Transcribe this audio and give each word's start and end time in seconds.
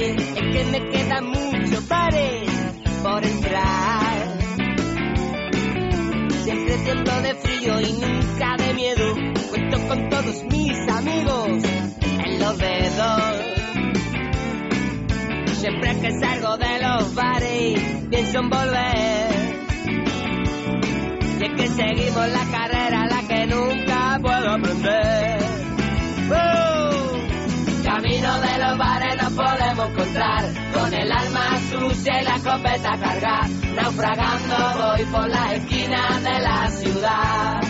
es 0.00 0.32
que 0.32 0.64
me 0.70 0.90
quedan 0.90 1.24
muchos 1.26 1.88
bares 1.88 2.50
por 3.02 3.24
entrar. 3.24 4.38
Siempre 6.42 6.76
tiempo 6.78 7.10
de 7.22 7.34
frío 7.34 7.80
y 7.80 7.92
nunca 7.92 8.56
de 8.58 8.74
miedo, 8.74 9.14
cuento 9.50 9.88
con 9.88 10.08
todos 10.08 10.44
mis 10.50 10.90
amigos 10.90 11.48
en 12.24 12.40
los 12.40 12.58
dedos. 12.58 13.22
Siempre 15.60 16.00
que 16.00 16.10
salgo 16.20 16.56
de 16.58 16.80
los 16.80 17.14
bares, 17.14 17.80
pienso 18.10 18.38
en 18.40 18.50
volver. 18.50 19.54
Y 21.40 21.44
es 21.44 21.52
que 21.56 21.68
seguimos 21.68 22.28
la 22.28 22.44
carrera, 22.50 23.06
la 23.06 23.28
que 23.28 23.46
nunca 23.46 24.18
puedo 24.20 24.50
aprender. 24.50 25.38
¡Oh! 26.30 26.64
Camino 27.84 28.40
de 28.40 28.58
los 28.58 28.78
bares 28.78 29.13
podemos 29.34 29.90
encontrar, 29.90 30.44
con 30.72 30.94
el 30.94 31.10
alma 31.10 31.58
sucia 31.70 32.22
y 32.22 32.24
la 32.24 32.36
escopeta 32.36 32.98
cargada, 32.98 33.48
naufragando 33.74 34.56
voy 34.78 35.04
por 35.06 35.28
las 35.28 35.52
esquinas 35.54 36.22
de 36.22 36.38
la 36.40 36.70
ciudad. 36.70 37.60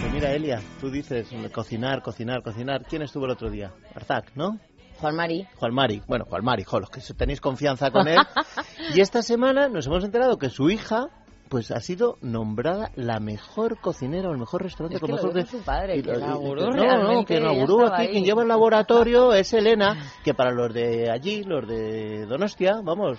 Pues 0.00 0.12
mira, 0.12 0.32
Elia, 0.32 0.60
tú 0.80 0.90
dices 0.90 1.28
cocinar, 1.52 2.02
cocinar, 2.02 2.42
cocinar. 2.42 2.84
¿Quién 2.84 3.02
estuvo 3.02 3.24
el 3.24 3.32
otro 3.32 3.50
día? 3.50 3.72
Arzac, 3.94 4.32
¿no? 4.34 4.58
Juan 4.98 5.16
Mari. 5.16 5.46
Juan 5.56 5.74
Mari. 5.74 6.02
Bueno, 6.06 6.24
Juan 6.26 6.44
Mari, 6.44 6.64
jo, 6.64 6.80
los 6.80 6.90
que 6.90 7.00
tenéis 7.14 7.40
confianza 7.40 7.90
con 7.90 8.08
él. 8.08 8.18
y 8.94 9.00
esta 9.00 9.22
semana 9.22 9.68
nos 9.68 9.86
hemos 9.86 10.04
enterado 10.04 10.38
que 10.38 10.50
su 10.50 10.70
hija 10.70 11.08
pues 11.48 11.70
ha 11.70 11.80
sido 11.80 12.16
nombrada 12.22 12.90
la 12.96 13.20
mejor 13.20 13.78
cocinera 13.80 14.28
o 14.28 14.32
el 14.32 14.38
mejor 14.38 14.62
restaurante 14.62 14.96
Es 14.96 15.00
con 15.00 15.10
que 15.10 15.16
lo 15.22 15.32
mejor 15.32 15.46
su 15.46 15.64
padre, 15.64 15.96
y 15.98 16.02
que 16.02 16.10
inauguró 16.10 16.70
no, 16.70 17.14
no, 17.14 17.24
que 17.24 17.36
inauguró 17.36 17.86
aquí 17.86 18.02
ahí. 18.02 18.08
quien 18.10 18.24
lleva 18.24 18.42
el 18.42 18.48
laboratorio 18.48 19.32
es 19.32 19.52
Elena 19.52 19.96
que 20.24 20.34
para 20.34 20.50
los 20.52 20.72
de 20.74 21.10
allí 21.10 21.44
los 21.44 21.66
de 21.66 22.26
Donostia 22.26 22.80
vamos 22.82 23.18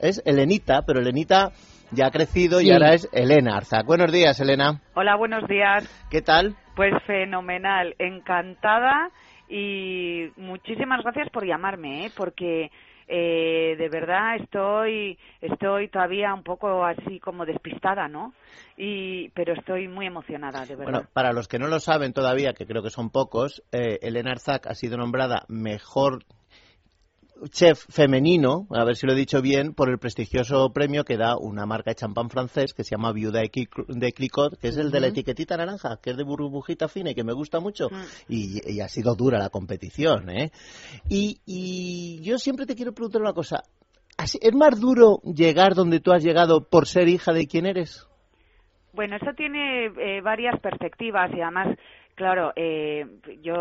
es 0.00 0.22
Elenita 0.24 0.82
pero 0.86 1.00
Elenita 1.00 1.50
ya 1.90 2.06
ha 2.06 2.10
crecido 2.10 2.60
y 2.60 2.64
Sí. 2.66 2.72
ahora 2.72 2.94
es 2.94 3.08
Elena 3.12 3.56
Arzac 3.56 3.86
buenos 3.86 4.10
días 4.12 4.38
Elena 4.40 4.80
Hola, 4.94 5.16
buenos 5.16 5.46
días. 5.48 5.84
¿qué 6.10 6.22
tal? 6.22 6.56
Pues 6.76 6.92
fenomenal, 7.06 7.94
encantada 7.98 9.10
y 9.48 10.26
muchísimas 10.36 11.02
gracias 11.02 11.28
por 11.30 11.46
llamarme, 11.46 12.06
¿eh? 12.06 12.10
porque 12.16 12.70
eh, 13.08 13.76
de 13.76 13.88
verdad 13.88 14.36
estoy 14.36 15.18
estoy 15.40 15.88
todavía 15.88 16.32
un 16.32 16.42
poco 16.42 16.84
así 16.84 17.20
como 17.20 17.44
despistada, 17.44 18.08
¿no? 18.08 18.34
Y 18.76 19.28
pero 19.30 19.54
estoy 19.54 19.88
muy 19.88 20.06
emocionada, 20.06 20.64
de 20.64 20.76
verdad. 20.76 20.92
Bueno, 20.92 21.08
para 21.12 21.32
los 21.32 21.48
que 21.48 21.58
no 21.58 21.68
lo 21.68 21.80
saben 21.80 22.12
todavía, 22.12 22.54
que 22.54 22.66
creo 22.66 22.82
que 22.82 22.90
son 22.90 23.10
pocos, 23.10 23.62
eh, 23.72 23.98
Elena 24.02 24.32
Arzac 24.32 24.66
ha 24.66 24.74
sido 24.74 24.96
nombrada 24.96 25.44
mejor 25.48 26.24
chef 27.50 27.84
femenino, 27.90 28.66
a 28.70 28.84
ver 28.84 28.96
si 28.96 29.06
lo 29.06 29.12
he 29.12 29.16
dicho 29.16 29.42
bien, 29.42 29.74
por 29.74 29.90
el 29.90 29.98
prestigioso 29.98 30.70
premio 30.72 31.04
que 31.04 31.16
da 31.16 31.36
una 31.36 31.66
marca 31.66 31.90
de 31.90 31.96
champán 31.96 32.30
francés 32.30 32.72
que 32.74 32.84
se 32.84 32.92
llama 32.96 33.12
Viuda 33.12 33.40
de 33.40 33.50
Cli- 33.50 33.68
de 33.88 34.12
Clicquot, 34.12 34.58
que 34.58 34.68
es 34.68 34.76
el 34.76 34.90
de 34.90 35.00
la 35.00 35.06
etiquetita 35.08 35.56
naranja, 35.56 35.98
que 36.02 36.10
es 36.10 36.16
de 36.16 36.24
burbujita 36.24 36.88
fina 36.88 37.10
y 37.10 37.14
que 37.14 37.24
me 37.24 37.32
gusta 37.32 37.60
mucho. 37.60 37.88
Y, 38.28 38.60
y 38.72 38.80
ha 38.80 38.88
sido 38.88 39.14
dura 39.14 39.38
la 39.38 39.50
competición, 39.50 40.30
¿eh? 40.30 40.52
Y, 41.08 41.38
y 41.44 42.20
yo 42.22 42.38
siempre 42.38 42.66
te 42.66 42.74
quiero 42.74 42.92
preguntar 42.92 43.20
una 43.22 43.32
cosa. 43.32 43.62
¿Así- 44.16 44.38
¿Es 44.40 44.54
más 44.54 44.80
duro 44.80 45.20
llegar 45.24 45.74
donde 45.74 46.00
tú 46.00 46.12
has 46.12 46.22
llegado 46.22 46.62
por 46.68 46.86
ser 46.86 47.08
hija 47.08 47.32
de 47.32 47.46
quien 47.46 47.66
eres? 47.66 48.06
Bueno, 48.92 49.16
eso 49.16 49.32
tiene 49.36 49.86
eh, 49.86 50.20
varias 50.22 50.60
perspectivas 50.60 51.28
y 51.36 51.40
además, 51.40 51.76
claro, 52.14 52.52
eh, 52.54 53.04
yo 53.42 53.54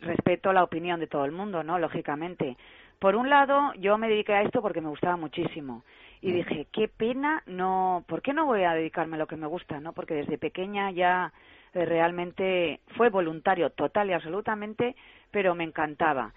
respeto 0.00 0.52
la 0.52 0.62
opinión 0.62 1.00
de 1.00 1.06
todo 1.06 1.24
el 1.24 1.32
mundo, 1.32 1.62
¿no? 1.62 1.78
Lógicamente. 1.78 2.56
Por 2.98 3.16
un 3.16 3.28
lado, 3.28 3.72
yo 3.74 3.98
me 3.98 4.08
dediqué 4.08 4.34
a 4.34 4.42
esto 4.42 4.62
porque 4.62 4.80
me 4.80 4.88
gustaba 4.88 5.16
muchísimo 5.16 5.84
y 6.20 6.32
dije, 6.32 6.66
qué 6.72 6.88
pena, 6.88 7.42
no, 7.46 8.02
¿por 8.08 8.22
qué 8.22 8.32
no 8.32 8.46
voy 8.46 8.62
a 8.62 8.72
dedicarme 8.72 9.16
a 9.16 9.18
lo 9.18 9.26
que 9.26 9.36
me 9.36 9.46
gusta, 9.46 9.78
no? 9.78 9.92
Porque 9.92 10.14
desde 10.14 10.38
pequeña 10.38 10.90
ya 10.90 11.32
eh, 11.74 11.84
realmente 11.84 12.80
fue 12.96 13.10
voluntario 13.10 13.68
total 13.70 14.08
y 14.08 14.14
absolutamente, 14.14 14.96
pero 15.30 15.54
me 15.54 15.64
encantaba. 15.64 16.32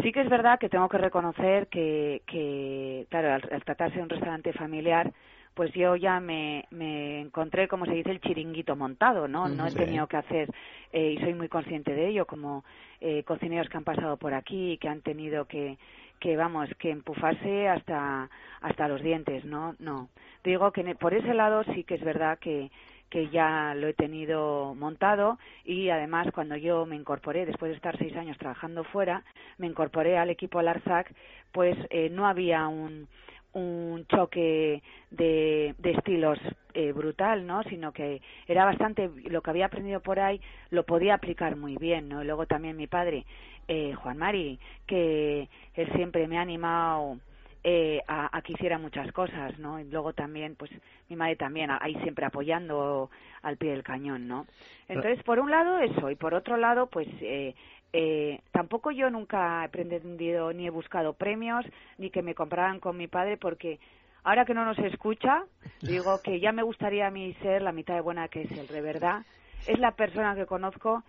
Sí 0.00 0.12
que 0.12 0.20
es 0.20 0.28
verdad 0.28 0.60
que 0.60 0.68
tengo 0.68 0.88
que 0.88 0.98
reconocer 0.98 1.66
que, 1.66 2.22
que 2.26 3.06
claro, 3.10 3.32
al, 3.34 3.48
al 3.52 3.64
tratarse 3.64 3.96
de 3.96 4.02
un 4.02 4.10
restaurante 4.10 4.52
familiar, 4.52 5.12
pues 5.54 5.72
yo 5.74 5.96
ya 5.96 6.20
me, 6.20 6.64
me 6.70 7.20
encontré, 7.20 7.68
como 7.68 7.84
se 7.86 7.92
dice, 7.92 8.10
el 8.10 8.20
chiringuito 8.20 8.76
montado, 8.76 9.28
¿no? 9.28 9.48
No 9.48 9.66
he 9.66 9.72
tenido 9.72 10.06
que 10.06 10.16
hacer, 10.16 10.48
eh, 10.92 11.16
y 11.16 11.18
soy 11.18 11.34
muy 11.34 11.48
consciente 11.48 11.92
de 11.94 12.08
ello, 12.08 12.26
como 12.26 12.64
eh, 13.00 13.22
cocineros 13.24 13.68
que 13.68 13.76
han 13.76 13.84
pasado 13.84 14.16
por 14.16 14.34
aquí 14.34 14.72
y 14.72 14.78
que 14.78 14.88
han 14.88 15.02
tenido 15.02 15.46
que, 15.46 15.76
que 16.20 16.36
vamos, 16.36 16.68
que 16.78 16.90
empujarse 16.90 17.68
hasta, 17.68 18.28
hasta 18.60 18.88
los 18.88 19.02
dientes, 19.02 19.44
¿no? 19.44 19.74
No. 19.78 20.08
Digo 20.44 20.70
que 20.72 20.82
ne- 20.84 20.94
por 20.94 21.14
ese 21.14 21.34
lado 21.34 21.64
sí 21.74 21.84
que 21.84 21.94
es 21.96 22.02
verdad 22.04 22.38
que, 22.38 22.70
que 23.10 23.28
ya 23.28 23.74
lo 23.74 23.88
he 23.88 23.94
tenido 23.94 24.74
montado 24.74 25.38
y 25.64 25.88
además 25.90 26.28
cuando 26.32 26.56
yo 26.56 26.86
me 26.86 26.96
incorporé, 26.96 27.44
después 27.44 27.70
de 27.70 27.76
estar 27.76 27.98
seis 27.98 28.14
años 28.16 28.38
trabajando 28.38 28.84
fuera, 28.84 29.24
me 29.58 29.66
incorporé 29.66 30.16
al 30.16 30.30
equipo 30.30 30.62
Larzac, 30.62 31.12
pues 31.52 31.76
eh, 31.90 32.08
no 32.10 32.26
había 32.26 32.68
un, 32.68 33.08
un 33.52 34.06
choque 34.06 34.82
de, 35.10 35.74
de 35.78 35.90
estilos 35.90 36.38
eh, 36.74 36.92
brutal, 36.92 37.46
¿no? 37.46 37.62
Sino 37.64 37.92
que 37.92 38.22
era 38.46 38.64
bastante, 38.64 39.10
lo 39.24 39.42
que 39.42 39.50
había 39.50 39.66
aprendido 39.66 40.00
por 40.00 40.20
ahí 40.20 40.40
lo 40.70 40.84
podía 40.84 41.14
aplicar 41.14 41.56
muy 41.56 41.76
bien, 41.76 42.08
¿no? 42.08 42.22
Y 42.22 42.26
luego 42.26 42.46
también 42.46 42.76
mi 42.76 42.86
padre, 42.86 43.24
eh, 43.68 43.94
Juan 43.94 44.18
Mari, 44.18 44.58
que 44.86 45.48
él 45.74 45.92
siempre 45.94 46.28
me 46.28 46.38
ha 46.38 46.42
animado 46.42 47.18
eh, 47.64 48.00
a, 48.06 48.36
a 48.36 48.42
que 48.42 48.52
hiciera 48.52 48.78
muchas 48.78 49.12
cosas, 49.12 49.58
¿no? 49.58 49.80
Y 49.80 49.84
luego 49.84 50.12
también, 50.12 50.54
pues, 50.54 50.70
mi 51.08 51.16
madre 51.16 51.36
también, 51.36 51.70
ahí 51.70 51.94
siempre 52.02 52.24
apoyando 52.24 53.10
al 53.42 53.56
pie 53.56 53.72
del 53.72 53.82
cañón, 53.82 54.28
¿no? 54.28 54.46
Entonces, 54.88 55.22
por 55.24 55.38
un 55.38 55.50
lado 55.50 55.78
eso, 55.78 56.10
y 56.10 56.14
por 56.14 56.34
otro 56.34 56.56
lado, 56.56 56.86
pues, 56.86 57.08
eh, 57.20 57.54
eh, 57.92 58.40
tampoco 58.52 58.90
yo 58.90 59.10
nunca 59.10 59.64
he 59.64 59.68
pretendido 59.68 60.52
ni 60.52 60.66
he 60.66 60.70
buscado 60.70 61.12
premios, 61.14 61.64
ni 61.98 62.10
que 62.10 62.22
me 62.22 62.34
compraran 62.34 62.80
con 62.80 62.96
mi 62.96 63.08
padre, 63.08 63.36
porque 63.36 63.78
ahora 64.24 64.44
que 64.44 64.54
no 64.54 64.64
nos 64.64 64.78
escucha, 64.78 65.44
digo 65.82 66.20
que 66.22 66.40
ya 66.40 66.52
me 66.52 66.62
gustaría 66.62 67.06
a 67.06 67.10
mí 67.10 67.34
ser 67.42 67.62
la 67.62 67.72
mitad 67.72 67.94
de 67.94 68.00
buena 68.02 68.28
que 68.28 68.42
es 68.42 68.50
él, 68.52 68.66
de 68.66 68.80
verdad. 68.80 69.22
Es 69.66 69.78
la 69.78 69.92
persona 69.92 70.34
que 70.34 70.46
conozco 70.46 71.02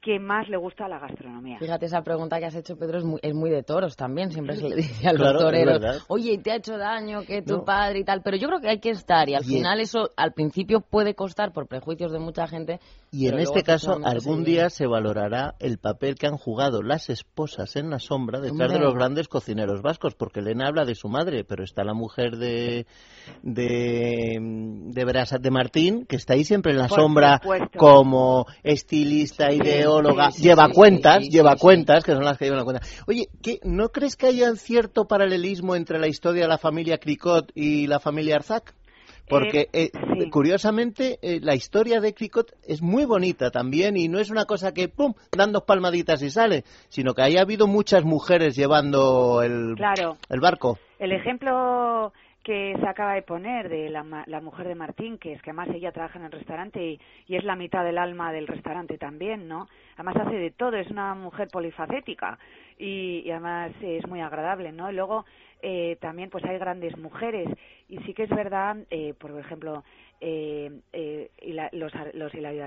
que 0.00 0.20
más 0.20 0.48
le 0.48 0.56
gusta 0.56 0.86
la 0.86 1.00
gastronomía. 1.00 1.58
Fíjate, 1.58 1.86
esa 1.86 2.02
pregunta 2.02 2.38
que 2.38 2.46
has 2.46 2.54
hecho, 2.54 2.76
Pedro, 2.78 2.98
es 2.98 3.04
muy, 3.04 3.18
es 3.20 3.34
muy 3.34 3.50
de 3.50 3.64
toros 3.64 3.96
también. 3.96 4.30
Siempre 4.30 4.54
se 4.56 4.68
le 4.68 4.76
dice 4.76 5.08
a 5.08 5.12
los 5.12 5.22
Claro, 5.22 5.38
toreros, 5.40 6.04
oye, 6.08 6.38
te 6.38 6.52
ha 6.52 6.56
hecho 6.56 6.78
daño 6.78 7.22
que 7.26 7.42
tu 7.42 7.56
No. 7.58 7.64
padre 7.64 7.98
y 7.98 8.04
tal. 8.04 8.22
Pero 8.22 8.36
yo 8.36 8.46
creo 8.48 8.60
que 8.60 8.68
hay 8.68 8.78
que 8.78 8.90
estar 8.90 9.28
y 9.28 9.34
al 9.34 9.44
final 9.44 9.80
eso 9.80 10.10
al 10.16 10.32
principio 10.34 10.80
puede 10.80 11.14
costar 11.14 11.52
por 11.52 11.66
prejuicios 11.66 12.12
de 12.12 12.20
mucha 12.20 12.46
gente. 12.46 12.78
Y 13.10 13.28
en 13.28 13.38
este 13.38 13.62
caso, 13.62 13.98
algún 14.04 14.44
día 14.44 14.68
se 14.68 14.86
valorará 14.86 15.54
el 15.60 15.78
papel 15.78 16.16
que 16.16 16.26
han 16.26 16.36
jugado 16.36 16.82
las 16.82 17.08
esposas 17.08 17.76
en 17.76 17.88
la 17.90 17.98
sombra 17.98 18.40
detrás 18.40 18.70
de 18.70 18.78
los 18.78 18.94
grandes 18.94 19.28
cocineros 19.28 19.80
vascos, 19.80 20.14
porque 20.14 20.40
Elena 20.40 20.66
habla 20.68 20.84
de 20.84 20.94
su 20.94 21.08
madre, 21.08 21.44
pero 21.44 21.64
está 21.64 21.84
la 21.84 21.94
mujer 21.94 22.36
de 22.36 22.86
de, 23.42 24.38
de 24.40 25.38
de 25.40 25.50
Martín, 25.50 26.04
que 26.06 26.16
está 26.16 26.34
ahí 26.34 26.44
siempre 26.44 26.72
en 26.72 26.78
la 26.78 26.88
Por 26.88 27.00
sombra 27.00 27.38
supuesto. 27.42 27.78
como 27.78 28.46
estilista, 28.62 29.52
ideóloga, 29.52 30.30
sí, 30.30 30.42
lleva 30.42 30.66
sí, 30.66 30.72
cuentas, 30.72 31.28
lleva 31.28 31.56
cuentas, 31.56 32.04
que 32.04 32.12
son 32.12 32.24
las 32.24 32.36
que 32.36 32.44
llevan 32.44 32.58
la 32.58 32.64
cuenta. 32.64 32.86
Oye, 33.06 33.28
¿qué, 33.42 33.58
¿no 33.64 33.88
crees 33.88 34.16
que 34.16 34.26
haya 34.26 34.54
cierto 34.56 35.06
paralelismo 35.06 35.76
entre 35.76 35.98
la 35.98 36.08
historia 36.08 36.42
de 36.42 36.48
la 36.48 36.58
familia 36.58 36.98
Cricot 36.98 37.52
y 37.54 37.86
la 37.86 38.00
familia 38.00 38.36
Arzac? 38.36 38.74
Porque 39.28 39.68
eh, 39.72 39.90
sí. 39.92 40.30
curiosamente 40.30 41.18
eh, 41.22 41.40
la 41.42 41.54
historia 41.54 42.00
de 42.00 42.14
Cricot 42.14 42.52
es 42.66 42.82
muy 42.82 43.04
bonita 43.04 43.50
también 43.50 43.96
y 43.96 44.08
no 44.08 44.18
es 44.18 44.30
una 44.30 44.44
cosa 44.44 44.72
que 44.72 44.88
pum 44.88 45.14
dan 45.36 45.52
dos 45.52 45.64
palmaditas 45.64 46.22
y 46.22 46.30
sale, 46.30 46.64
sino 46.88 47.14
que 47.14 47.22
haya 47.22 47.42
habido 47.42 47.66
muchas 47.66 48.04
mujeres 48.04 48.56
llevando 48.56 49.42
el, 49.42 49.74
Claro. 49.76 50.16
el 50.28 50.40
barco. 50.40 50.78
El 50.98 51.12
ejemplo 51.12 52.12
que 52.48 52.74
se 52.80 52.88
acaba 52.88 53.12
de 53.12 53.20
poner 53.20 53.68
de 53.68 53.90
la, 53.90 54.24
la 54.26 54.40
mujer 54.40 54.66
de 54.66 54.74
Martín, 54.74 55.18
que 55.18 55.34
es 55.34 55.42
que 55.42 55.50
además 55.50 55.68
ella 55.68 55.92
trabaja 55.92 56.18
en 56.18 56.24
el 56.24 56.32
restaurante 56.32 56.82
y, 56.82 56.98
y 57.26 57.36
es 57.36 57.44
la 57.44 57.56
mitad 57.56 57.84
del 57.84 57.98
alma 57.98 58.32
del 58.32 58.46
restaurante 58.46 58.96
también, 58.96 59.46
¿no? 59.46 59.68
Además 59.96 60.16
hace 60.16 60.36
de 60.36 60.50
todo, 60.52 60.74
es 60.78 60.90
una 60.90 61.14
mujer 61.14 61.48
polifacética 61.48 62.38
y, 62.78 63.20
y 63.26 63.30
además 63.32 63.72
es 63.82 64.06
muy 64.08 64.22
agradable, 64.22 64.72
¿no? 64.72 64.90
Y 64.90 64.94
luego 64.94 65.26
eh, 65.60 65.98
también 66.00 66.30
pues 66.30 66.42
hay 66.46 66.56
grandes 66.56 66.96
mujeres 66.96 67.50
y 67.86 67.98
sí 67.98 68.14
que 68.14 68.22
es 68.22 68.30
verdad, 68.30 68.78
eh, 68.88 69.12
por 69.18 69.38
ejemplo, 69.38 69.84
eh, 70.20 70.70
eh, 70.92 71.30
y 71.42 71.52
la- 71.52 71.68
los, 71.72 71.92
los 72.14 72.34
Hilario 72.34 72.64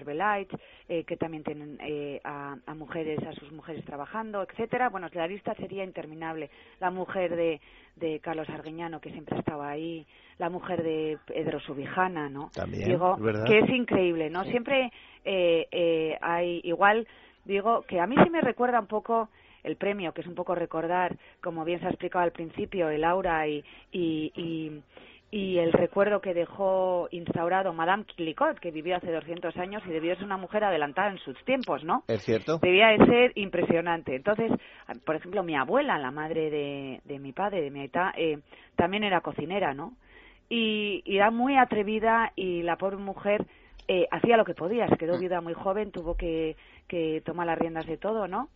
eh, 0.88 1.04
que 1.04 1.18
también 1.18 1.44
tienen 1.44 1.78
eh, 1.82 2.20
a, 2.24 2.56
a 2.66 2.74
mujeres, 2.76 3.20
a 3.26 3.34
sus 3.34 3.52
mujeres 3.52 3.84
trabajando, 3.86 4.42
etcétera. 4.44 4.90
Bueno, 4.90 5.08
la 5.14 5.28
lista 5.28 5.54
sería 5.56 5.84
interminable. 5.84 6.50
La 6.80 6.92
mujer 6.92 7.36
de, 7.36 7.60
de 7.96 8.20
Carlos 8.20 8.50
Arguiñano, 8.50 9.02
que 9.02 9.12
siempre 9.12 9.38
estaba 9.38 9.70
ahí, 9.70 10.06
la 10.38 10.50
mujer 10.50 10.84
de 10.84 11.18
Pedro 11.26 11.60
Subijana, 11.60 12.30
¿no? 12.30 12.50
También, 12.54 12.90
Digo, 12.90 13.18
verdad. 13.18 13.46
que 13.46 13.60
es 13.60 13.70
increíble, 13.70 14.30
¿no? 14.30 14.44
Siempre 14.46 14.92
eh, 15.26 15.68
eh, 15.72 16.18
hay, 16.22 16.62
igual, 16.64 17.08
digo, 17.46 17.84
que 17.84 18.00
a 18.00 18.08
mí 18.08 18.16
sí 18.24 18.30
me 18.30 18.42
recuerda 18.42 18.80
un 18.80 18.88
poco 18.88 19.30
el 19.64 19.76
premio, 19.76 20.12
que 20.14 20.22
es 20.22 20.28
un 20.28 20.34
poco 20.36 20.56
recordar, 20.56 21.16
como 21.44 21.64
bien 21.64 21.80
se 21.80 21.86
ha 21.86 21.90
explicado 21.90 22.24
al 22.24 22.32
principio, 22.32 22.90
el 22.90 23.04
aura 23.04 23.48
y, 23.48 23.64
y, 23.92 24.32
y 24.36 24.82
y 25.34 25.60
el 25.60 25.72
recuerdo 25.72 26.20
que 26.20 26.34
dejó 26.34 27.08
instaurado 27.12 27.72
Madame 27.72 28.04
Killicot, 28.04 28.60
que 28.60 28.70
vivió 28.70 28.98
hace 28.98 29.10
200 29.14 29.56
años 29.56 29.82
y 29.88 29.90
debió 29.90 30.14
ser 30.16 30.26
una 30.26 30.36
mujer 30.36 30.66
adelantada 30.66 31.10
en 31.10 31.20
sus 31.20 31.42
tiempos, 31.46 31.86
¿no? 31.86 32.04
Es 32.10 32.24
cierto. 32.24 32.58
Debía 32.58 32.88
de 32.90 33.06
ser 33.06 33.32
impresionante. 33.36 34.14
Entonces, 34.14 34.52
por 35.06 35.16
ejemplo, 35.16 35.42
mi 35.42 35.56
abuela, 35.56 35.98
la 35.98 36.12
madre 36.12 36.50
de, 36.50 37.02
de 37.06 37.20
mi 37.20 37.32
padre, 37.32 37.62
de 37.62 37.72
mi 37.72 37.80
aita, 37.80 38.12
eh, 38.18 38.40
también 38.76 39.06
era 39.06 39.22
cocinera, 39.22 39.74
¿no? 39.74 39.94
Y, 40.50 41.02
y, 41.06 41.16
era 41.16 41.32
muy 41.32 41.56
atrevida 41.56 42.34
y 42.36 42.62
la 42.64 42.76
pobre 42.76 42.98
mujer 42.98 43.46
eh, 43.88 44.08
hacía 44.12 44.36
lo 44.36 44.44
que 44.44 44.54
podía. 44.54 44.90
Se 44.90 44.98
quedó 44.98 45.18
viuda 45.18 45.40
muy 45.40 45.54
joven, 45.54 45.92
tuvo 45.92 46.18
que, 46.18 46.58
que 46.90 47.22
tomar 47.26 47.48
las 47.48 47.58
riendas 47.58 47.86
de 47.86 47.96
todo, 47.96 48.28
¿no? 48.28 48.50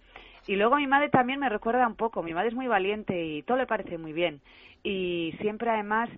Y 0.46 0.58
luego 0.58 0.76
mi 0.76 0.88
madre 0.88 1.08
también 1.08 1.40
me 1.40 1.48
recuerda 1.48 1.88
un 1.88 1.96
poco. 1.96 2.22
Mi 2.22 2.34
madre 2.34 2.50
es 2.50 2.54
muy 2.54 2.68
valiente 2.68 3.26
y 3.26 3.44
todo 3.44 3.58
le 3.58 3.66
parece 3.66 3.98
muy 3.98 4.12
bien. 4.12 4.42
Y 4.84 5.34
siempre, 5.40 5.70
además, 5.70 6.10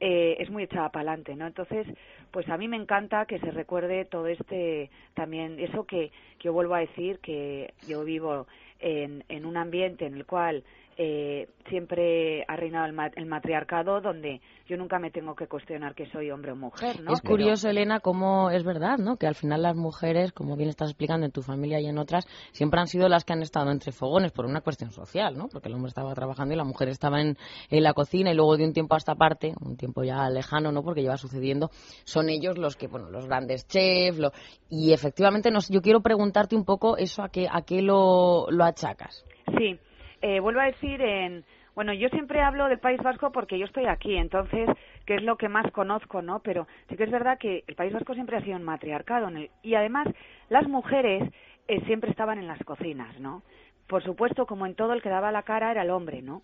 eh, 0.00 0.36
es 0.40 0.50
muy 0.50 0.64
echada 0.64 0.90
para 0.90 1.10
adelante, 1.10 1.34
¿no? 1.36 1.46
Entonces, 1.46 1.86
pues 2.30 2.48
a 2.48 2.56
mí 2.56 2.68
me 2.68 2.76
encanta 2.76 3.26
que 3.26 3.38
se 3.38 3.50
recuerde 3.50 4.04
todo 4.04 4.26
este 4.26 4.90
también, 5.14 5.58
eso 5.58 5.84
que, 5.84 6.10
que 6.38 6.44
yo 6.44 6.52
vuelvo 6.52 6.74
a 6.74 6.80
decir, 6.80 7.18
que 7.20 7.72
yo 7.86 8.04
vivo 8.04 8.46
en, 8.80 9.24
en 9.28 9.46
un 9.46 9.56
ambiente 9.56 10.06
en 10.06 10.14
el 10.14 10.26
cual 10.26 10.64
eh, 10.98 11.48
siempre 11.68 12.44
ha 12.48 12.56
reinado 12.56 12.86
el, 12.86 13.26
matriarcado 13.26 14.00
donde 14.00 14.40
yo 14.66 14.76
nunca 14.76 14.98
me 14.98 15.10
tengo 15.10 15.34
que 15.34 15.46
cuestionar 15.46 15.94
que 15.94 16.06
soy 16.06 16.30
hombre 16.30 16.52
o 16.52 16.56
mujer, 16.56 17.00
¿no? 17.02 17.12
Es 17.12 17.20
curioso, 17.20 17.68
Elena, 17.68 18.00
cómo 18.00 18.50
es 18.50 18.64
verdad, 18.64 18.96
¿no? 18.98 19.16
Que 19.16 19.26
al 19.26 19.34
final 19.34 19.62
las 19.62 19.76
mujeres, 19.76 20.32
como 20.32 20.56
bien 20.56 20.70
estás 20.70 20.90
explicando 20.90 21.26
en 21.26 21.32
tu 21.32 21.42
familia 21.42 21.80
y 21.80 21.86
en 21.86 21.98
otras, 21.98 22.26
siempre 22.52 22.80
han 22.80 22.86
sido 22.86 23.08
las 23.08 23.24
que 23.24 23.34
han 23.34 23.42
estado 23.42 23.70
entre 23.70 23.92
fogones 23.92 24.32
por 24.32 24.46
una 24.46 24.62
cuestión 24.62 24.90
social, 24.90 25.36
¿no? 25.36 25.48
Porque 25.48 25.68
el 25.68 25.74
hombre 25.74 25.88
estaba 25.88 26.14
trabajando 26.14 26.54
y 26.54 26.56
la 26.56 26.64
mujer 26.64 26.88
estaba 26.88 27.20
en, 27.20 27.36
en 27.70 27.82
la 27.82 27.92
cocina 27.92 28.30
y 28.30 28.34
luego 28.34 28.56
de 28.56 28.64
un 28.64 28.72
tiempo 28.72 28.94
a 28.94 28.98
esta 28.98 29.14
parte, 29.14 29.54
un 29.60 29.76
tiempo 29.76 30.02
ya 30.02 30.30
lejano, 30.30 30.72
¿no? 30.72 30.82
Porque 30.82 31.02
lleva 31.02 31.16
sucediendo, 31.16 31.70
son 32.04 32.30
ellos 32.30 32.56
los 32.56 32.76
que, 32.76 32.86
bueno, 32.86 33.10
los 33.10 33.26
grandes 33.26 33.66
chefs, 33.66 34.18
lo, 34.18 34.32
y 34.70 34.92
efectivamente 34.92 35.50
nos, 35.50 35.68
yo 35.68 35.82
quiero 35.82 36.00
preguntarte 36.00 36.56
un 36.56 36.64
poco 36.64 36.96
eso 36.96 37.22
a 37.22 37.28
qué, 37.28 37.48
a 37.50 37.62
qué 37.62 37.82
lo, 37.82 38.46
lo 38.50 38.64
achacas. 38.64 39.24
Sí, 39.58 39.78
eh, 40.22 40.40
vuelvo 40.40 40.60
a 40.60 40.66
decir 40.66 41.00
en 41.00 41.44
bueno, 41.76 41.92
yo 41.92 42.08
siempre 42.08 42.40
hablo 42.40 42.68
del 42.68 42.78
País 42.78 43.02
Vasco 43.02 43.30
porque 43.32 43.58
yo 43.58 43.66
estoy 43.66 43.84
aquí, 43.84 44.16
entonces, 44.16 44.66
que 45.04 45.16
es 45.16 45.22
lo 45.22 45.36
que 45.36 45.50
más 45.50 45.70
conozco, 45.72 46.22
¿no? 46.22 46.40
Pero 46.40 46.66
sí 46.88 46.96
que 46.96 47.04
es 47.04 47.10
verdad 47.10 47.38
que 47.38 47.64
el 47.66 47.74
País 47.74 47.92
Vasco 47.92 48.14
siempre 48.14 48.38
ha 48.38 48.40
sido 48.40 48.56
un 48.56 48.62
matriarcado 48.62 49.28
en 49.28 49.36
el, 49.36 49.50
y 49.62 49.74
además 49.74 50.08
las 50.48 50.66
mujeres 50.68 51.30
eh, 51.68 51.84
siempre 51.84 52.10
estaban 52.10 52.38
en 52.38 52.46
las 52.46 52.58
cocinas, 52.64 53.20
¿no? 53.20 53.42
Por 53.88 54.02
supuesto, 54.02 54.46
como 54.46 54.64
en 54.64 54.74
todo, 54.74 54.94
el 54.94 55.02
que 55.02 55.10
daba 55.10 55.30
la 55.30 55.42
cara 55.42 55.70
era 55.70 55.82
el 55.82 55.90
hombre, 55.90 56.22
¿no? 56.22 56.40